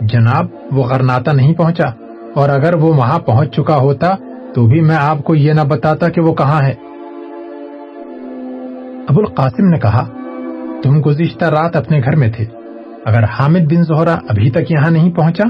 جناب، 0.00 0.46
وہ 0.72 0.84
غرناتا 0.84 1.32
نہیں 1.32 1.54
پہنچا، 1.54 1.88
اور 2.34 2.48
اگر 2.48 2.74
وہ 2.74 2.94
وہاں 2.94 3.18
پہنچ 3.18 3.56
چکا 3.56 3.76
ہوتا 3.76 4.14
تو 4.54 4.66
بھی 4.66 4.80
میں 4.80 4.96
آپ 4.96 5.24
کو 5.24 5.34
یہ 5.34 5.52
نہ 5.52 5.60
بتاتا 5.60 6.08
کہ 6.08 6.20
وہ 6.20 6.34
کہاں 6.34 6.62
ہے۔ 6.62 6.74
ابو 9.08 9.20
القاسم 9.20 9.66
نے 9.66 9.78
کہا، 9.78 10.08
تم 10.82 11.00
گزشتہ 11.00 11.44
رات 11.44 11.76
اپنے 11.76 12.00
گھر 12.04 12.16
میں 12.16 12.28
تھے، 12.28 12.44
اگر 13.04 13.24
حامد 13.24 13.72
بن 13.72 13.82
زہرا 13.82 14.14
ابھی 14.28 14.50
تک 14.50 14.70
یہاں 14.70 14.90
نہیں 14.90 15.12
پہنچا 15.12 15.44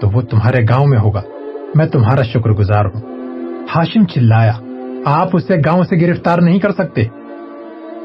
تو 0.00 0.08
وہ 0.08 0.20
تمہارے 0.20 0.62
گاؤں 0.68 0.86
میں 0.86 0.98
ہوگا۔ 0.98 1.22
میں 1.74 1.86
تمہارا 1.86 2.22
شکر 2.22 2.50
گزار 2.50 2.84
ہوں۔ 2.84 3.15
ہاشم 3.74 4.04
چلایا۔ 4.04 4.52
آپ 5.04 5.28
اسے 5.32 5.56
گاؤں 5.56 5.82
سے 5.82 6.00
گرفتار 6.00 6.38
نہیں 6.38 6.58
کر 6.58 6.72
سکتے۔ 6.72 7.02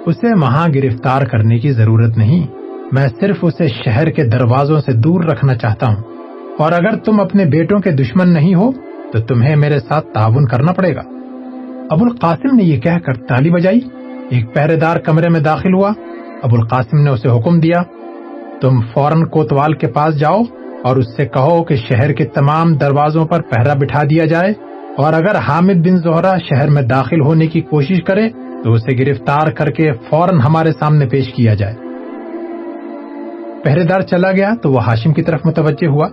اسے 0.05 0.39
وہاں 0.39 0.67
گرفتار 0.75 1.25
کرنے 1.25 1.59
کی 1.59 1.71
ضرورت 1.71 2.17
نہیں۔ 2.17 2.47
میں 2.91 3.07
صرف 3.19 3.37
اسے 3.41 3.67
شہر 3.67 4.09
کے 4.09 4.23
دروازوں 4.23 4.79
سے 4.79 4.93
دور 4.93 5.23
رکھنا 5.23 5.55
چاہتا 5.55 5.85
ہوں۔ 5.85 6.03
اور 6.57 6.71
اگر 6.71 6.95
تم 6.95 7.19
اپنے 7.19 7.45
بیٹوں 7.45 7.79
کے 7.79 7.91
دشمن 7.91 8.29
نہیں 8.29 8.55
ہو، 8.55 8.71
تو 9.13 9.19
تمہیں 9.19 9.55
میرے 9.55 9.79
ساتھ 9.79 10.07
تعاون 10.13 10.45
کرنا 10.45 10.71
پڑے 10.71 10.95
گا۔ 10.95 11.01
ابو 11.89 12.05
القاسم 12.05 12.55
نے 12.55 12.63
یہ 12.63 12.79
کہہ 12.79 12.99
کر 13.05 13.13
تالی 13.13 13.49
بجائی۔ 13.49 13.79
ایک 14.29 14.53
پہرے 14.53 14.75
دار 14.75 14.97
کمرے 14.97 15.29
میں 15.29 15.39
داخل 15.39 15.73
ہوا۔ 15.73 15.91
ابو 16.43 16.55
القاسم 16.55 16.97
نے 16.97 17.09
اسے 17.09 17.29
حکم 17.29 17.59
دیا، 17.59 17.83
تم 18.61 18.81
فوراً 18.93 19.23
کوتوال 19.23 19.73
کے 19.73 19.87
پاس 19.87 20.19
جاؤ 20.19 20.41
اور 20.83 20.95
اس 20.95 21.15
سے 21.15 21.25
کہو 21.25 21.63
کہ 21.63 21.75
شہر 21.75 22.13
کے 22.13 22.25
تمام 22.25 22.73
دروازوں 22.73 23.25
پر 23.25 23.41
پہرا 23.41 23.73
بٹھا 23.73 24.03
دیا 24.03 24.25
جائے۔ 24.25 24.70
اور 25.01 25.13
اگر 25.13 25.35
حامد 25.35 25.73
بن 25.73 25.97
زہرا 25.97 26.37
شہر 26.37 26.69
میں 26.69 26.81
داخل 26.81 27.21
ہونے 27.21 27.47
کی 27.47 27.61
کوشش 27.61 28.03
کرے 28.03 28.29
تو 28.63 28.73
اسے 28.73 29.05
گرفتار 29.05 29.51
کر 29.51 29.71
کے 29.71 29.91
فوراً 30.09 30.39
ہمارے 30.39 30.71
سامنے 30.79 31.05
پیش 31.05 31.33
کیا 31.33 31.53
جائے۔ 31.53 31.75
پہرے 33.63 33.83
دار 33.83 34.01
چلا 34.01 34.31
گیا 34.31 34.53
تو 34.63 34.71
وہ 34.71 34.83
ہاشم 34.83 35.13
کی 35.13 35.21
طرف 35.21 35.39
متوجہ 35.45 35.87
ہوا۔ 35.87 36.07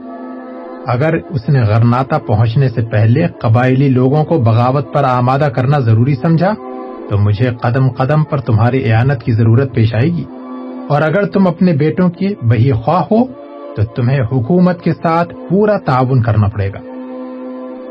اگر 0.87 1.14
اس 1.31 1.48
نے 1.48 1.61
غرناتا 1.61 2.18
پہنچنے 2.18 2.68
سے 2.68 2.83
پہلے 2.83 3.27
قبائلی 3.27 3.88
لوگوں 3.88 4.24
کو 4.24 4.38
بغاوت 4.38 4.94
پر 4.94 5.05
آمادہ 5.05 5.48
کرنا 5.55 5.79
ضروری 5.79 6.14
سمجھا، 6.14 6.55
تو 7.11 7.18
مجھے 7.18 7.51
قدم 7.62 7.88
قدم 7.88 8.24
پر 8.24 8.40
تمہاری 8.40 8.92
اعانت 8.92 9.22
کی 9.22 9.33
ضرورت 9.33 9.74
پیش 9.74 9.94
آئے 9.94 10.09
گی۔ 10.09 10.24
اور 10.88 11.03
اگر 11.03 11.24
تم 11.24 11.46
اپنے 11.46 11.72
بیٹوں 11.72 12.09
کی 12.09 12.29
بہی 12.42 12.72
خواہ 12.72 13.03
ہو، 13.03 13.27
تو 13.77 13.85
تمہیں 13.85 14.20
حکومت 14.33 14.83
کے 14.83 14.92
ساتھ 14.92 15.35
پورا 15.51 15.79
تعاون 15.79 16.22
کرنا 16.22 16.48
پڑے 16.48 16.72
گا۔ 16.72 16.88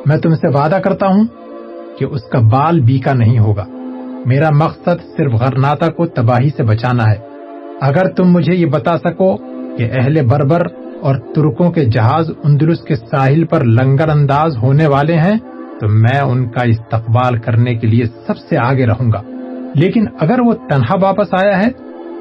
میں 0.07 0.17
تم 0.17 0.35
سے 0.35 0.47
وعدہ 0.47 0.75
کرتا 0.75 1.07
ہوں 1.07 1.23
کہ 1.99 2.05
اس 2.05 2.23
کا 2.23 2.39
بال 2.39 2.79
بیکا 2.79 3.13
نہیں 3.13 3.39
ہوگا۔ 3.39 3.65
میرا 4.25 4.49
مقصد 4.49 5.17
صرف 5.17 5.33
غرناتا 5.33 5.87
کو 5.87 6.07
تباہی 6.07 6.49
سے 6.49 6.63
بچانا 6.63 7.03
ہے۔ 7.03 7.15
اگر 7.81 8.09
تم 8.09 8.31
مجھے 8.31 8.55
یہ 8.55 8.65
بتا 8.65 8.97
سکو 8.97 9.37
کہ 9.77 9.91
اہل 9.91 10.25
بربر 10.25 10.67
اور 11.01 11.15
ترکوں 11.15 11.71
کے 11.71 11.85
جہاز 11.85 12.31
اندلس 12.43 12.79
کے 12.79 12.95
ساحل 12.95 13.43
پر 13.43 13.63
لنگر 13.63 14.09
انداز 14.09 14.57
ہونے 14.57 14.87
والے 14.87 15.13
ہیں، 15.13 15.37
تو 15.79 15.87
میں 15.87 16.19
ان 16.19 16.49
کا 16.49 16.63
استقبال 16.63 17.37
کرنے 17.37 17.75
کے 17.75 17.87
لیے 17.87 18.05
سب 18.05 18.37
سے 18.37 18.57
آگے 18.57 18.85
رہوں 18.85 19.11
گا۔ 19.11 19.21
لیکن 19.75 20.05
اگر 20.19 20.39
وہ 20.39 20.53
تنہا 20.53 20.95
واپس 21.01 21.33
آیا 21.43 21.65
ہے، 21.65 21.69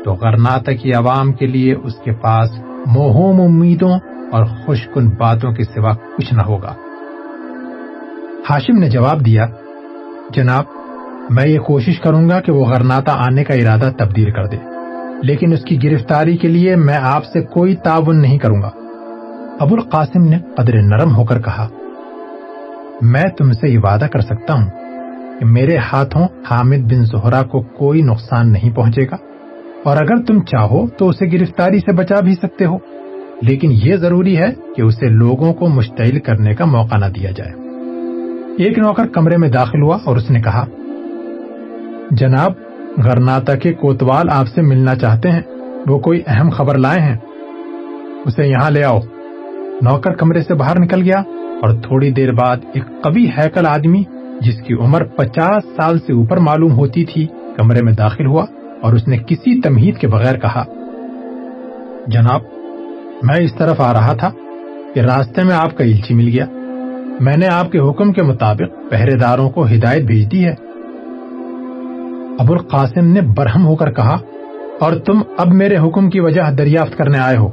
تو 0.04 0.12
غرناتا 0.12 0.72
کی 0.72 0.92
عوام 0.92 1.32
کے 1.32 1.46
لیے 1.46 1.74
اس 1.74 1.94
کے 1.94 2.12
پاس 2.12 2.50
موہوم 2.86 3.40
امیدوں 3.40 3.92
اور 4.32 4.44
خوشکن 4.44 5.08
باتوں 5.08 5.52
کے 5.52 5.64
سوا 5.64 5.92
کچھ 5.92 6.34
نہ 6.34 6.42
ہوگا۔ 6.42 6.74
ہاشم 8.50 8.78
نے 8.78 8.88
جواب 8.90 9.24
دیا، 9.26 9.46
جناب، 10.30 10.64
میں 11.30 11.46
یہ 11.46 11.58
کوشش 11.58 11.98
کروں 12.00 12.28
گا 12.28 12.40
کہ 12.40 12.52
وہ 12.52 12.64
غرناتا 12.64 13.12
آنے 13.24 13.44
کا 13.44 13.54
ارادہ 13.54 13.90
تبدیل 13.98 14.30
کر 14.30 14.46
دے، 14.46 14.56
لیکن 15.22 15.52
اس 15.52 15.64
کی 15.64 15.82
گرفتاری 15.82 16.36
کے 16.36 16.48
لیے 16.48 16.76
میں 16.76 16.98
آپ 17.04 17.24
سے 17.24 17.42
کوئی 17.54 17.74
تعاون 17.76 18.20
نہیں 18.22 18.38
کروں 18.38 18.60
گا۔ 18.62 18.70
ابو 19.60 19.74
القاسم 19.74 20.24
نے 20.24 20.38
قدر 20.56 20.80
نرم 20.82 21.14
ہو 21.16 21.24
کر 21.24 21.40
کہا، 21.40 21.66
میں 23.04 23.24
تم 23.38 23.52
سے 23.52 23.68
یہ 23.68 23.78
وعدہ 23.78 24.06
کر 24.12 24.20
سکتا 24.20 24.54
ہوں 24.54 24.70
کہ 25.40 25.46
میرے 25.46 25.76
ہاتھوں 25.92 26.26
حامد 26.50 26.86
بن 26.92 27.04
زہرا 27.04 27.42
کو 27.42 27.62
کوئی 27.78 28.02
نقصان 28.02 28.52
نہیں 28.52 28.74
پہنچے 28.76 29.06
گا، 29.10 29.16
اور 29.84 29.96
اگر 29.96 30.24
تم 30.24 30.40
چاہو 30.44 30.86
تو 30.88 31.08
اسے 31.08 31.32
گرفتاری 31.32 31.78
سے 31.80 31.92
بچا 31.92 32.20
بھی 32.20 32.34
سکتے 32.34 32.64
ہو، 32.64 32.78
لیکن 33.42 33.70
یہ 33.84 33.96
ضروری 33.96 34.36
ہے 34.38 34.50
کہ 34.76 34.82
اسے 34.82 35.08
لوگوں 35.14 35.52
کو 35.54 35.68
مشتعل 35.68 36.18
کرنے 36.20 36.54
کا 36.54 36.64
موقع 36.70 36.96
نہ 36.96 37.12
دیا 37.16 37.30
جائے۔ 37.30 37.65
ایک 38.58 38.78
نوکر 38.78 39.06
کمرے 39.06 39.36
میں 39.36 39.48
داخل 39.48 39.82
ہوا 39.82 39.98
اور 40.04 40.16
اس 40.16 40.30
نے 40.30 40.40
کہا، 40.40 40.66
جناب، 42.10 42.52
غرناتا 43.04 43.54
کے 43.54 43.72
کوتوال 43.72 44.26
آپ 44.30 44.48
سے 44.48 44.62
ملنا 44.62 44.94
چاہتے 44.94 45.30
ہیں۔ 45.30 45.40
وہ 45.86 45.98
کوئی 45.98 46.22
اہم 46.26 46.50
خبر 46.50 46.78
لائے 46.78 47.00
ہیں۔ 47.00 47.16
اسے 48.26 48.46
یہاں 48.46 48.70
لے 48.70 48.84
آؤ۔ 48.84 48.98
نوکر 49.82 50.10
کمرے 50.10 50.42
سے 50.42 50.54
باہر 50.54 50.78
نکل 50.78 51.02
گیا 51.02 51.18
اور 51.62 51.68
تھوڑی 51.68 52.10
دیر 52.10 52.32
بعد 52.32 52.56
ایک 52.72 52.84
قوی 53.02 53.26
ہیکل 53.38 53.66
آدمی، 53.66 54.02
جس 54.40 54.62
کی 54.62 54.74
عمر 54.74 55.04
پچاس 55.04 55.64
سال 55.76 55.98
سے 55.98 56.12
اوپر 56.12 56.36
معلوم 56.36 56.72
ہوتی 56.72 57.04
تھی، 57.04 57.26
کمرے 57.56 57.82
میں 57.82 57.92
داخل 57.92 58.26
ہوا 58.26 58.44
اور 58.82 58.92
اس 58.92 59.08
نے 59.08 59.18
کسی 59.18 59.60
تمہید 59.60 59.96
کے 59.98 60.08
بغیر 60.08 60.38
کہا، 60.38 60.64
جناب، 62.06 62.40
میں 63.22 63.36
اس 63.36 63.54
طرف 63.54 63.80
آ 63.80 63.92
رہا 63.92 64.12
تھا 64.12 64.30
کہ 64.94 65.00
راستے 65.00 65.42
میں 65.42 65.56
آپ 65.56 65.78
کا 65.78 65.84
الچی 65.84 66.14
مل 66.14 66.28
گیا۔ 66.28 66.46
میں 67.20 67.36
نے 67.36 67.46
آپ 67.46 67.72
کے 67.72 67.78
حکم 67.78 68.12
کے 68.12 68.22
مطابق 68.22 68.90
پہرے 68.90 69.16
داروں 69.16 69.50
کو 69.50 69.64
ہدایت 69.66 70.04
بھیج 70.04 70.32
دی 70.32 70.44
ہے۔ 70.44 70.54
ابو 72.38 72.52
القاسم 72.52 73.06
نے 73.06 73.20
برہم 73.20 73.66
ہو 73.66 73.76
کر 73.76 73.92
کہا، 73.92 74.16
اور 74.80 74.92
تم 74.92 75.20
اب 75.36 75.46
میرے 75.48 75.76
حکم 75.76 76.10
کی 76.10 76.20
وجہ 76.20 76.50
دریافت 76.58 76.96
کرنے 76.98 77.18
آئے 77.18 77.36
ہو۔ 77.36 77.48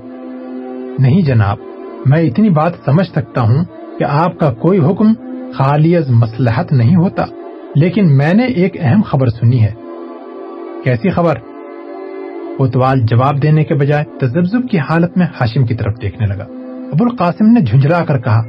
نہیں 0.99 1.21
جناب، 1.21 1.57
میں 2.05 2.21
اتنی 2.21 2.49
بات 2.49 2.71
سمجھ 2.85 3.07
سکتا 3.07 3.41
ہوں 3.41 3.63
کہ 3.99 4.03
آپ 4.03 4.39
کا 4.39 4.53
کوئی 4.53 4.79
حکم 4.79 5.13
خالی 5.53 5.95
از 5.97 6.09
مسلحت 6.09 6.71
نہیں 6.71 6.95
ہوتا، 6.95 7.25
لیکن 7.75 8.17
میں 8.17 8.33
نے 8.33 8.45
ایک 8.45 8.77
اہم 8.79 9.01
خبر 9.01 9.27
سنی 9.29 9.61
ہے۔ 9.61 9.73
کیسی 10.83 11.09
خبر؟ 11.09 11.35
کوتوال 12.57 12.99
جواب 13.01 13.41
دینے 13.43 13.63
کے 13.63 13.73
بجائے 13.73 14.03
تجزب 14.19 14.67
کی 14.71 14.79
حالت 14.79 15.17
میں 15.17 15.27
ہاشم 15.41 15.65
کی 15.65 15.75
طرف 15.75 16.01
دیکھنے 16.01 16.27
لگا۔ 16.27 16.43
ابو 16.91 17.03
القاسم 17.03 17.45
نے 17.45 17.61
جھنجھلا 17.61 18.05
کر 18.05 18.17
کہا 18.17 18.41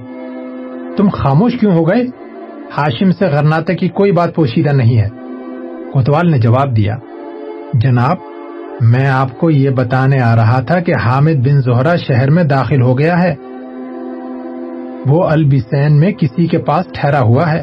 تم 0.97 1.09
خاموش 1.09 1.53
کیوں 1.61 1.73
ہو 1.73 1.89
گئے؟ 1.89 2.05
ہاشم 2.79 3.13
سے 3.13 3.27
غرناتے 3.27 3.75
کی 3.75 3.89
کوئی 3.89 4.13
بات 4.13 4.35
پوشیدہ 4.35 4.73
نہیں 4.73 4.99
ہے۔ 4.99 5.09
کوتوال 5.93 6.31
نے 6.31 6.39
جواب 6.39 6.77
دیا، 6.77 6.97
جناب، 7.75 8.17
میں 8.81 9.07
آپ 9.07 9.39
کو 9.39 9.51
یہ 9.51 9.71
بتانے 9.71 10.21
آ 10.21 10.37
رہا 10.37 10.61
تھا 10.61 10.81
کہ 10.81 10.95
حامد 11.05 11.47
بن 11.47 11.61
زہرا 11.61 11.97
شہر 11.97 12.31
میں 12.31 12.45
داخل 12.45 12.83
ہو 12.83 12.99
گیا 12.99 13.23
ہے۔ 13.23 13.35
وہ 15.07 15.25
البسین 15.25 16.01
میں 16.01 16.13
کسی 16.13 16.47
کے 16.47 16.59
پاس 16.59 16.87
ٹھہرا 16.95 17.21
ہوا 17.21 17.53
ہے۔ 17.53 17.63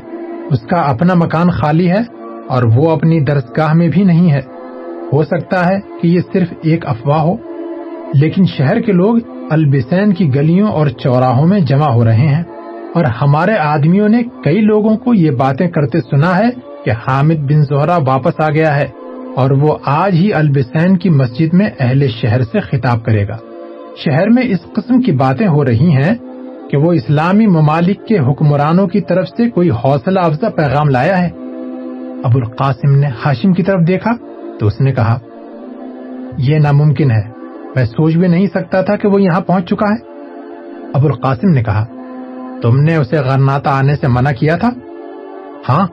اس 0.51 0.61
کا 0.61 0.77
اپنا 0.77 1.13
مکان 1.13 1.49
خالی 1.49 1.89
ہے 1.89 2.01
اور 2.47 2.63
وہ 2.63 2.91
اپنی 2.91 3.19
درسگاہ 3.19 3.73
میں 3.73 3.87
بھی 3.87 4.03
نہیں 4.03 4.31
ہے۔ 4.31 4.39
ہو 5.13 5.23
سکتا 5.23 5.69
ہے 5.69 5.79
کہ 6.01 6.07
یہ 6.07 6.19
صرف 6.33 6.47
ایک 6.63 6.85
افواہ 6.85 7.21
ہو، 7.21 7.35
لیکن 8.13 8.45
شہر 8.45 8.81
کے 8.81 8.91
لوگ 8.91 9.15
البسین 9.49 10.13
کی 10.13 10.35
گلیوں 10.35 10.67
اور 10.67 10.87
چوراہوں 10.87 11.47
میں 11.47 11.59
جمع 11.59 11.91
ہو 11.91 12.05
رہے 12.05 12.27
ہیں۔ 12.27 12.43
اور 12.95 13.05
ہمارے 13.05 13.55
آدمیوں 13.55 14.09
نے 14.09 14.23
کئی 14.43 14.61
لوگوں 14.61 14.97
کو 14.97 15.13
یہ 15.13 15.31
باتیں 15.31 15.67
کرتے 15.67 16.01
سنا 16.01 16.37
ہے 16.37 16.49
کہ 16.85 16.91
حامد 16.91 17.51
بن 17.51 17.61
زہرا 17.61 17.97
واپس 18.07 18.33
آ 18.39 18.49
گیا 18.49 18.75
ہے 18.75 18.87
اور 19.35 19.51
وہ 19.51 19.77
آج 19.85 20.13
ہی 20.13 20.33
البسین 20.33 20.97
کی 20.97 21.09
مسجد 21.09 21.53
میں 21.53 21.69
اہل 21.79 22.07
شہر 22.07 22.41
سے 22.41 22.59
خطاب 22.59 23.05
کرے 23.05 23.27
گا۔ 23.27 23.37
شہر 23.97 24.29
میں 24.29 24.43
اس 24.43 24.59
قسم 24.73 25.01
کی 25.01 25.11
باتیں 25.11 25.47
ہو 25.47 25.65
رہی 25.65 25.95
ہیں 25.95 26.15
کہ 26.69 26.77
وہ 26.77 26.93
اسلامی 26.93 27.47
ممالک 27.47 28.07
کے 28.07 28.19
حکمرانوں 28.19 28.87
کی 28.87 29.01
طرف 29.01 29.27
سے 29.27 29.49
کوئی 29.49 29.69
حوصلہ 29.69 30.19
افزا 30.19 30.49
پیغام 30.49 30.89
لایا 30.89 31.19
ہے۔ 31.19 31.29
ابو 32.23 32.37
القاسم 32.37 32.95
نے 32.95 33.07
ہاشم 33.25 33.53
کی 33.53 33.63
طرف 33.63 33.87
دیکھا 33.87 34.11
تو 34.59 34.67
اس 34.67 34.81
نے 34.81 34.91
کہا، 34.91 35.19
یہ 36.37 36.59
ناممکن 36.59 37.11
ہے۔ 37.11 37.21
میں 37.75 37.85
سوچ 37.85 38.15
بھی 38.15 38.27
نہیں 38.27 38.45
سکتا 38.45 38.81
تھا 38.81 38.95
کہ 38.95 39.07
وہ 39.07 39.21
یہاں 39.21 39.41
پہنچ 39.41 39.65
چکا 39.65 39.89
ہے۔ 39.89 40.11
ابو 40.93 41.07
القاسم 41.07 41.49
نے 41.49 41.63
کہا 41.63 41.85
تم 42.61 42.79
نے 42.79 42.95
اسے 42.95 43.17
غرناتا 43.17 43.77
آنے 43.77 43.95
سے 43.95 44.07
منع 44.07 44.31
کیا 44.31 44.57
تھا؟ 44.57 44.69
ہاں؟ 45.69 45.87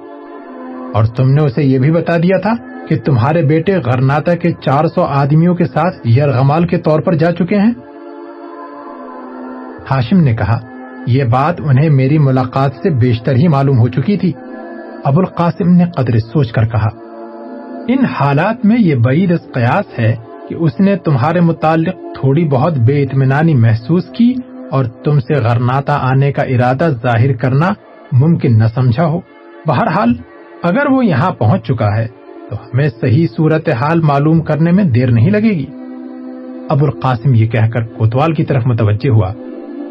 اور 0.94 1.04
تم 1.04 1.30
نے 1.30 1.42
اسے 1.42 1.62
یہ 1.62 1.78
بھی 1.78 1.90
بتا 1.90 2.16
دیا 2.16 2.38
تھا 2.38 2.54
کہ 2.88 2.98
تمہارے 2.98 3.42
بیٹے 3.42 3.76
غرناتا 3.76 4.34
کے 4.34 4.52
چار 4.52 4.84
سو 4.84 5.02
آدمیوں 5.02 5.54
کے 5.54 5.64
ساتھ 5.64 6.08
یرغمال 6.08 6.66
کے 6.66 6.78
طور 6.78 7.00
پر 7.00 7.14
جا 7.14 7.32
چکے 7.32 7.56
ہیں۔ 7.56 7.72
ہاشم 9.90 10.20
نے 10.20 10.34
کہا، 10.34 10.60
یہ 11.06 11.24
بات 11.24 11.60
انہیں 11.60 11.90
میری 11.90 12.18
ملاقات 12.18 12.70
سے 12.82 12.90
بیشتر 12.90 13.34
ہی 13.34 13.48
معلوم 13.48 13.78
ہو 13.78 13.88
چکی 13.88 14.16
تھی۔ 14.16 14.32
ابو 15.04 15.20
القاسم 15.20 15.68
نے 15.68 15.84
قدر 15.96 16.18
سوچ 16.18 16.52
کر 16.52 16.64
کہا، 16.64 16.88
ان 17.88 18.04
حالات 18.04 18.64
میں 18.64 18.76
یہ 18.78 18.94
بعید 18.94 19.32
قیاس 19.54 19.98
ہے 19.98 20.16
کہ 20.48 20.54
اس 20.54 20.80
نے 20.80 20.96
تمہارے 20.96 21.40
متعلق 21.40 21.94
تھوڑی 21.94 22.44
بہت 22.44 22.72
بے 22.72 23.02
اطمینانی 23.02 23.54
محسوس 23.54 24.04
کی 24.04 24.34
اور 24.70 24.84
تم 24.84 25.20
سے 25.20 25.34
غرناتا 25.34 25.98
آنے 26.00 26.32
کا 26.32 26.42
ارادہ 26.42 26.88
ظاہر 27.02 27.32
کرنا 27.32 27.68
ممکن 28.12 28.58
نہ 28.58 28.64
سمجھا 28.74 29.06
ہو۔ 29.06 29.20
بہرحال، 29.66 30.08
اگر 30.62 30.90
وہ 30.90 31.06
یہاں 31.06 31.30
پہنچ 31.30 31.66
چکا 31.66 31.96
ہے، 31.96 32.06
تو 32.50 32.56
ہمیں 32.56 32.88
صحیح 33.00 33.26
صورت 33.36 33.68
حال 33.68 34.00
معلوم 34.00 34.40
کرنے 34.40 34.72
میں 34.72 34.84
دیر 34.84 35.10
نہیں 35.10 35.30
لگے 35.30 35.50
گی۔ 35.50 35.66
ابو 36.68 36.84
القاسم 36.84 37.34
یہ 37.34 37.46
کہہ 37.46 37.66
کر 37.66 37.82
کوتوال 37.82 38.34
کی 38.34 38.44
طرف 38.44 38.62
متوجہ 38.66 39.08
ہوا۔ 39.08 39.32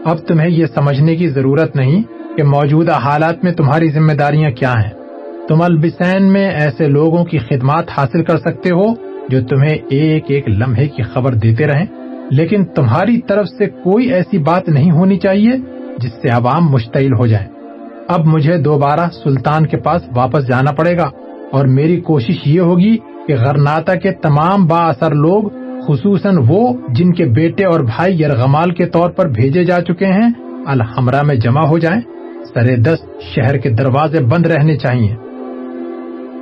اب 0.05 0.17
تمہیں 0.17 0.49
یہ 0.49 0.65
سمجھنے 0.65 1.15
کی 1.15 1.27
ضرورت 1.27 1.75
نہیں 1.75 2.03
کہ 2.37 2.43
موجودہ 2.43 2.93
حالات 2.93 3.43
میں 3.43 3.51
تمہاری 3.51 3.89
ذمہ 3.89 4.13
داریاں 4.13 4.51
کیا 4.51 4.73
ہیں۔ 4.73 4.93
تم 5.47 5.61
البسین 5.61 6.33
میں 6.33 6.49
ایسے 6.49 6.87
لوگوں 6.87 7.25
کی 7.25 7.37
خدمات 7.37 7.85
حاصل 7.97 8.23
کر 8.23 8.37
سکتے 8.37 8.69
ہو 8.69 8.93
جو 9.29 9.41
تمہیں 9.41 9.77
ایک 9.89 10.25
ایک 10.27 10.49
لمحے 10.49 10.87
کی 10.87 11.03
خبر 11.03 11.33
دیتے 11.33 11.67
رہیں۔ 11.67 12.06
لیکن 12.31 12.65
تمہاری 12.65 13.21
طرف 13.21 13.47
سے 13.47 13.65
کوئی 13.65 14.13
ایسی 14.13 14.37
بات 14.37 14.69
نہیں 14.69 14.91
ہونی 14.91 15.17
چاہیے 15.17 15.51
جس 15.97 16.11
سے 16.21 16.29
عوام 16.29 16.69
مشتعل 16.69 17.13
ہو 17.13 17.27
جائیں۔ 17.27 17.47
اب 18.07 18.25
مجھے 18.25 18.57
دوبارہ 18.57 19.09
سلطان 19.23 19.67
کے 19.67 19.77
پاس 19.77 20.01
واپس 20.15 20.47
جانا 20.47 20.71
پڑے 20.71 20.97
گا 20.97 21.09
اور 21.51 21.65
میری 21.65 22.01
کوشش 22.01 22.35
یہ 22.45 22.59
ہوگی 22.59 22.97
کہ 23.27 23.35
غرناتا 23.35 23.95
کے 23.95 24.11
تمام 24.11 24.67
با 24.67 24.77
اثر 24.77 25.15
لوگ، 25.15 25.43
خصوصاً 25.87 26.37
وہ 26.47 26.73
جن 26.89 27.13
کے 27.13 27.25
بیٹے 27.25 27.65
اور 27.65 27.79
بھائی 27.79 28.21
یرغمال 28.21 28.71
کے 28.71 28.85
طور 28.85 29.09
پر 29.09 29.27
بھیجے 29.29 29.63
جا 29.63 29.81
چکے 29.81 30.05
ہیں 30.05 30.29
الحمرہ 30.65 31.21
میں 31.21 31.35
جمع 31.35 31.61
ہو 31.61 31.77
جائیں۔ 31.77 32.01
سرے 32.53 32.75
دست 32.75 33.21
شہر 33.21 33.57
کے 33.57 33.69
دروازے 33.69 34.23
بند 34.23 34.45
رہنے 34.45 34.77
چاہیے۔ 34.77 35.15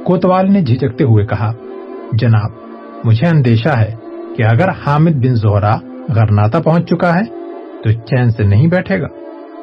کوتوال 0.04 0.52
نے 0.52 0.62
جھجکتے 0.62 1.04
ہوئے 1.04 1.26
کہا، 1.26 1.54
جناب، 2.14 2.52
مجھے 3.04 3.28
اندیشہ 3.28 3.70
ہے 3.70 4.05
کہ 4.36 4.44
اگر 4.44 4.70
حامد 4.70 5.12
بن 5.12 5.36
زہرا 5.36 5.76
غرناتا 6.10 6.60
پہنچ 6.60 6.90
چکا 6.90 7.16
ہے 7.16 7.24
تو 7.84 7.92
چین 7.92 8.30
سے 8.30 8.44
نہیں 8.44 8.68
بیٹھے 8.68 9.02
گا۔ 9.02 9.08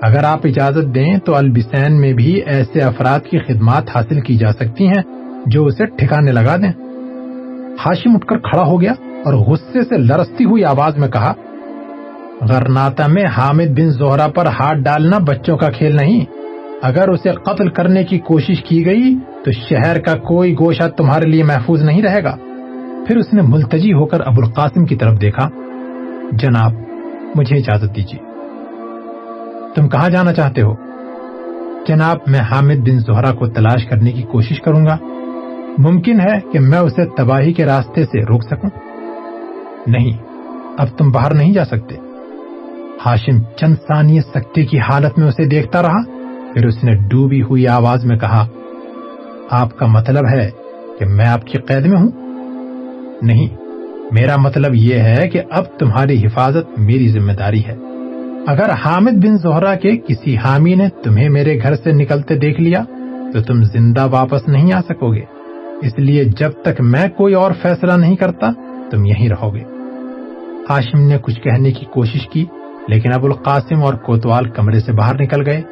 اگر 0.02 0.24
آپ 0.24 0.40
اجازت 0.44 0.94
دیں 0.94 1.16
تو 1.16 1.34
البسین 1.34 2.00
میں 2.00 2.12
بھی 2.12 2.32
ایسے 2.46 2.80
افراد 2.80 3.20
کی 3.20 3.38
خدمات 3.38 3.84
حاصل 3.94 4.20
کی 4.20 4.36
جا 4.36 4.52
سکتی 4.52 4.86
ہیں 4.86 5.02
جو 5.46 5.64
اسے 5.64 5.86
ٹھکانے 5.86 6.32
لگا 6.32 6.56
دیں۔ 6.56 6.72
ہاشم 7.86 8.14
اٹھ 8.14 8.26
کر 8.26 8.38
کھڑا 8.38 8.62
ہو 8.62 8.80
گیا 8.80 8.92
اور 9.24 9.34
غصے 9.34 9.82
سے 9.82 9.96
لرستی 9.96 10.44
ہوئی 10.44 10.64
آواز 10.64 10.98
میں 10.98 11.08
کہا، 11.08 11.32
غرناتا 12.40 13.06
میں 13.06 13.24
حامد 13.24 13.70
بن 13.76 13.90
زہرا 13.90 14.26
پر 14.26 14.46
ہاتھ 14.46 14.78
ڈالنا 14.78 15.18
بچوں 15.18 15.56
کا 15.56 15.70
کھیل 15.70 15.96
نہیں۔ 15.96 16.24
اگر 16.82 17.08
اسے 17.08 17.32
قتل 17.32 17.68
کرنے 17.68 18.04
کی 18.04 18.18
کوشش 18.18 18.62
کی 18.62 18.86
گئی 18.86 19.16
تو 19.44 19.50
شہر 19.50 19.98
کا 19.98 20.14
کوئی 20.14 20.54
گوشہ 20.54 20.88
تمہارے 20.88 21.26
لیے 21.26 21.42
محفوظ 21.42 21.82
نہیں 21.82 22.02
رہے 22.02 22.24
گا۔ 22.24 22.36
پھر 23.06 23.16
اس 23.16 23.32
نے 23.32 23.42
ملتجی 23.42 23.92
ہو 23.92 24.06
کر 24.06 24.20
ابو 24.20 24.42
القاسم 24.42 24.84
کی 24.84 24.96
طرف 24.96 25.20
دیکھا، 25.20 25.48
جناب، 26.32 26.72
مجھے 27.34 27.56
اجازت 27.56 27.96
دیجیے۔ 27.96 28.20
تم 29.74 29.88
کہاں 29.88 30.08
جانا 30.08 30.32
چاہتے 30.32 30.62
ہو؟ 30.62 30.74
جناب، 31.88 32.16
میں 32.26 32.40
حامد 32.40 32.88
بن 32.88 32.98
زہرا 32.98 33.32
کو 33.32 33.46
تلاش 33.46 33.86
کرنے 33.86 34.12
کی 34.12 34.22
کوشش 34.22 34.60
کروں 34.60 34.86
گا۔ 34.86 34.96
ممکن 35.78 36.20
ہے 36.20 36.40
کہ 36.52 36.58
میں 36.58 36.78
اسے 36.78 37.04
تباہی 37.04 37.52
کے 37.52 37.66
راستے 37.66 38.04
سے 38.04 38.24
روک 38.24 38.42
سکوں؟ 38.44 38.70
نہیں، 39.86 40.12
اب 40.78 40.98
تم 40.98 41.10
باہر 41.10 41.34
نہیں 41.34 41.52
جا 41.52 41.64
سکتے۔ 41.64 41.96
ہاشم 43.06 43.42
چند 43.56 43.74
ثانیہ 43.88 44.20
سکتے 44.20 44.66
کی 44.66 44.78
حالت 44.78 45.18
میں 45.18 45.28
اسے 45.28 45.44
دیکھتا 45.44 45.82
رہا، 45.82 46.02
پھر 46.54 46.66
اس 46.66 46.84
نے 46.84 46.92
ڈوبی 46.96 47.42
ہوئی 47.42 47.68
آواز 47.68 48.04
میں 48.04 48.16
کہا، 48.16 48.46
آپ 49.50 49.78
کا 49.78 49.86
مطلب 49.86 50.24
ہے 50.34 50.50
کہ 50.98 51.04
میں 51.04 51.26
آپ 51.26 51.44
کی 51.46 51.58
قید 51.58 51.86
میں 51.86 52.00
ہوں؟ 52.00 52.21
نہیں۔ 53.22 53.48
میرا 54.12 54.36
مطلب 54.36 54.74
یہ 54.74 54.94
ہے 54.94 55.28
کہ 55.28 55.40
اب 55.50 55.64
تمہاری 55.78 56.26
حفاظت 56.26 56.78
میری 56.78 57.08
ذمہ 57.08 57.32
داری 57.32 57.60
ہے۔ 57.66 57.76
اگر 58.46 58.70
حامد 58.70 59.10
بن 59.10 59.38
زہرا 59.38 59.74
کے 59.74 59.96
کسی 59.96 60.36
حامی 60.36 60.74
نے 60.74 60.88
تمہیں 61.04 61.28
میرے 61.28 61.58
گھر 61.62 61.74
سے 61.74 61.92
نکلتے 61.92 62.36
دیکھ 62.36 62.60
لیا، 62.60 62.84
تو 63.32 63.42
تم 63.42 63.62
زندہ 63.62 64.08
واپس 64.10 64.48
نہیں 64.48 64.72
آ 64.72 64.80
سکو 64.80 65.14
گے۔ 65.14 65.20
اس 65.82 65.98
لیے 65.98 66.24
جب 66.24 66.50
تک 66.62 66.80
میں 66.80 67.08
کوئی 67.08 67.34
اور 67.34 67.52
فیصلہ 67.62 67.92
نہیں 67.92 68.16
کرتا، 68.16 68.52
تم 68.90 69.04
یہیں 69.04 69.28
رہو 69.28 69.54
گے۔ 69.54 69.60
ہاشم 70.70 71.08
نے 71.08 71.18
کچھ 71.22 71.40
کہنے 71.40 71.72
کی 71.72 71.84
کوشش 71.84 72.28
کی، 72.28 72.44
لیکن 72.88 73.12
ابو 73.12 73.26
القاسم 73.26 73.82
اور 73.82 73.94
کوتوال 73.94 74.44
کمرے 74.44 74.80
سے 74.80 74.92
باہر 74.92 75.22
نکل 75.22 75.48
گئے 75.48 75.62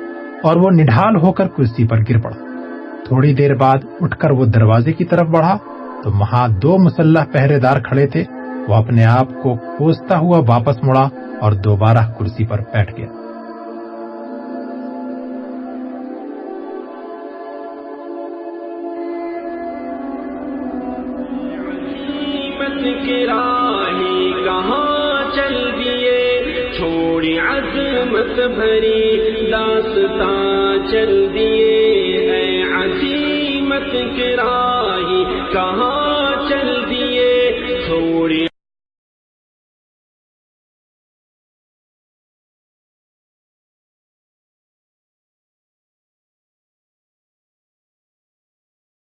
اور 0.42 0.56
وہ 0.56 0.70
نڈھال 0.70 1.16
ہو 1.16 1.32
کر 1.32 1.48
کرسی 1.48 1.86
پر 1.86 1.98
گر 1.98 2.20
پڑا۔ 2.20 2.36
تھوڑی 3.04 3.34
دیر 3.34 3.54
بعد 3.54 3.78
اٹھ 4.00 4.18
کر 4.18 4.30
وہ 4.30 4.44
دروازے 4.44 4.92
کی 4.92 5.04
طرف 5.04 5.26
بڑھا۔ 5.28 5.58
تو 6.04 6.10
وہاں 6.10 6.48
دو 6.48 6.78
مسلح 6.78 7.24
پہرے 7.32 7.58
دار 7.58 7.76
کھڑے 7.76 8.06
تھے۔ 8.06 8.24
وہ 8.68 8.74
اپنے 8.74 9.04
آپ 9.04 9.28
کو 9.42 9.54
کوستا 9.54 10.18
ہوا 10.18 10.42
واپس 10.46 10.82
مڑا 10.82 11.08
اور 11.40 11.52
دوبارہ 11.52 12.12
کرسی 12.18 12.44
پر 12.44 12.60
بیٹھ 12.72 12.96
گیا۔ 12.96 13.19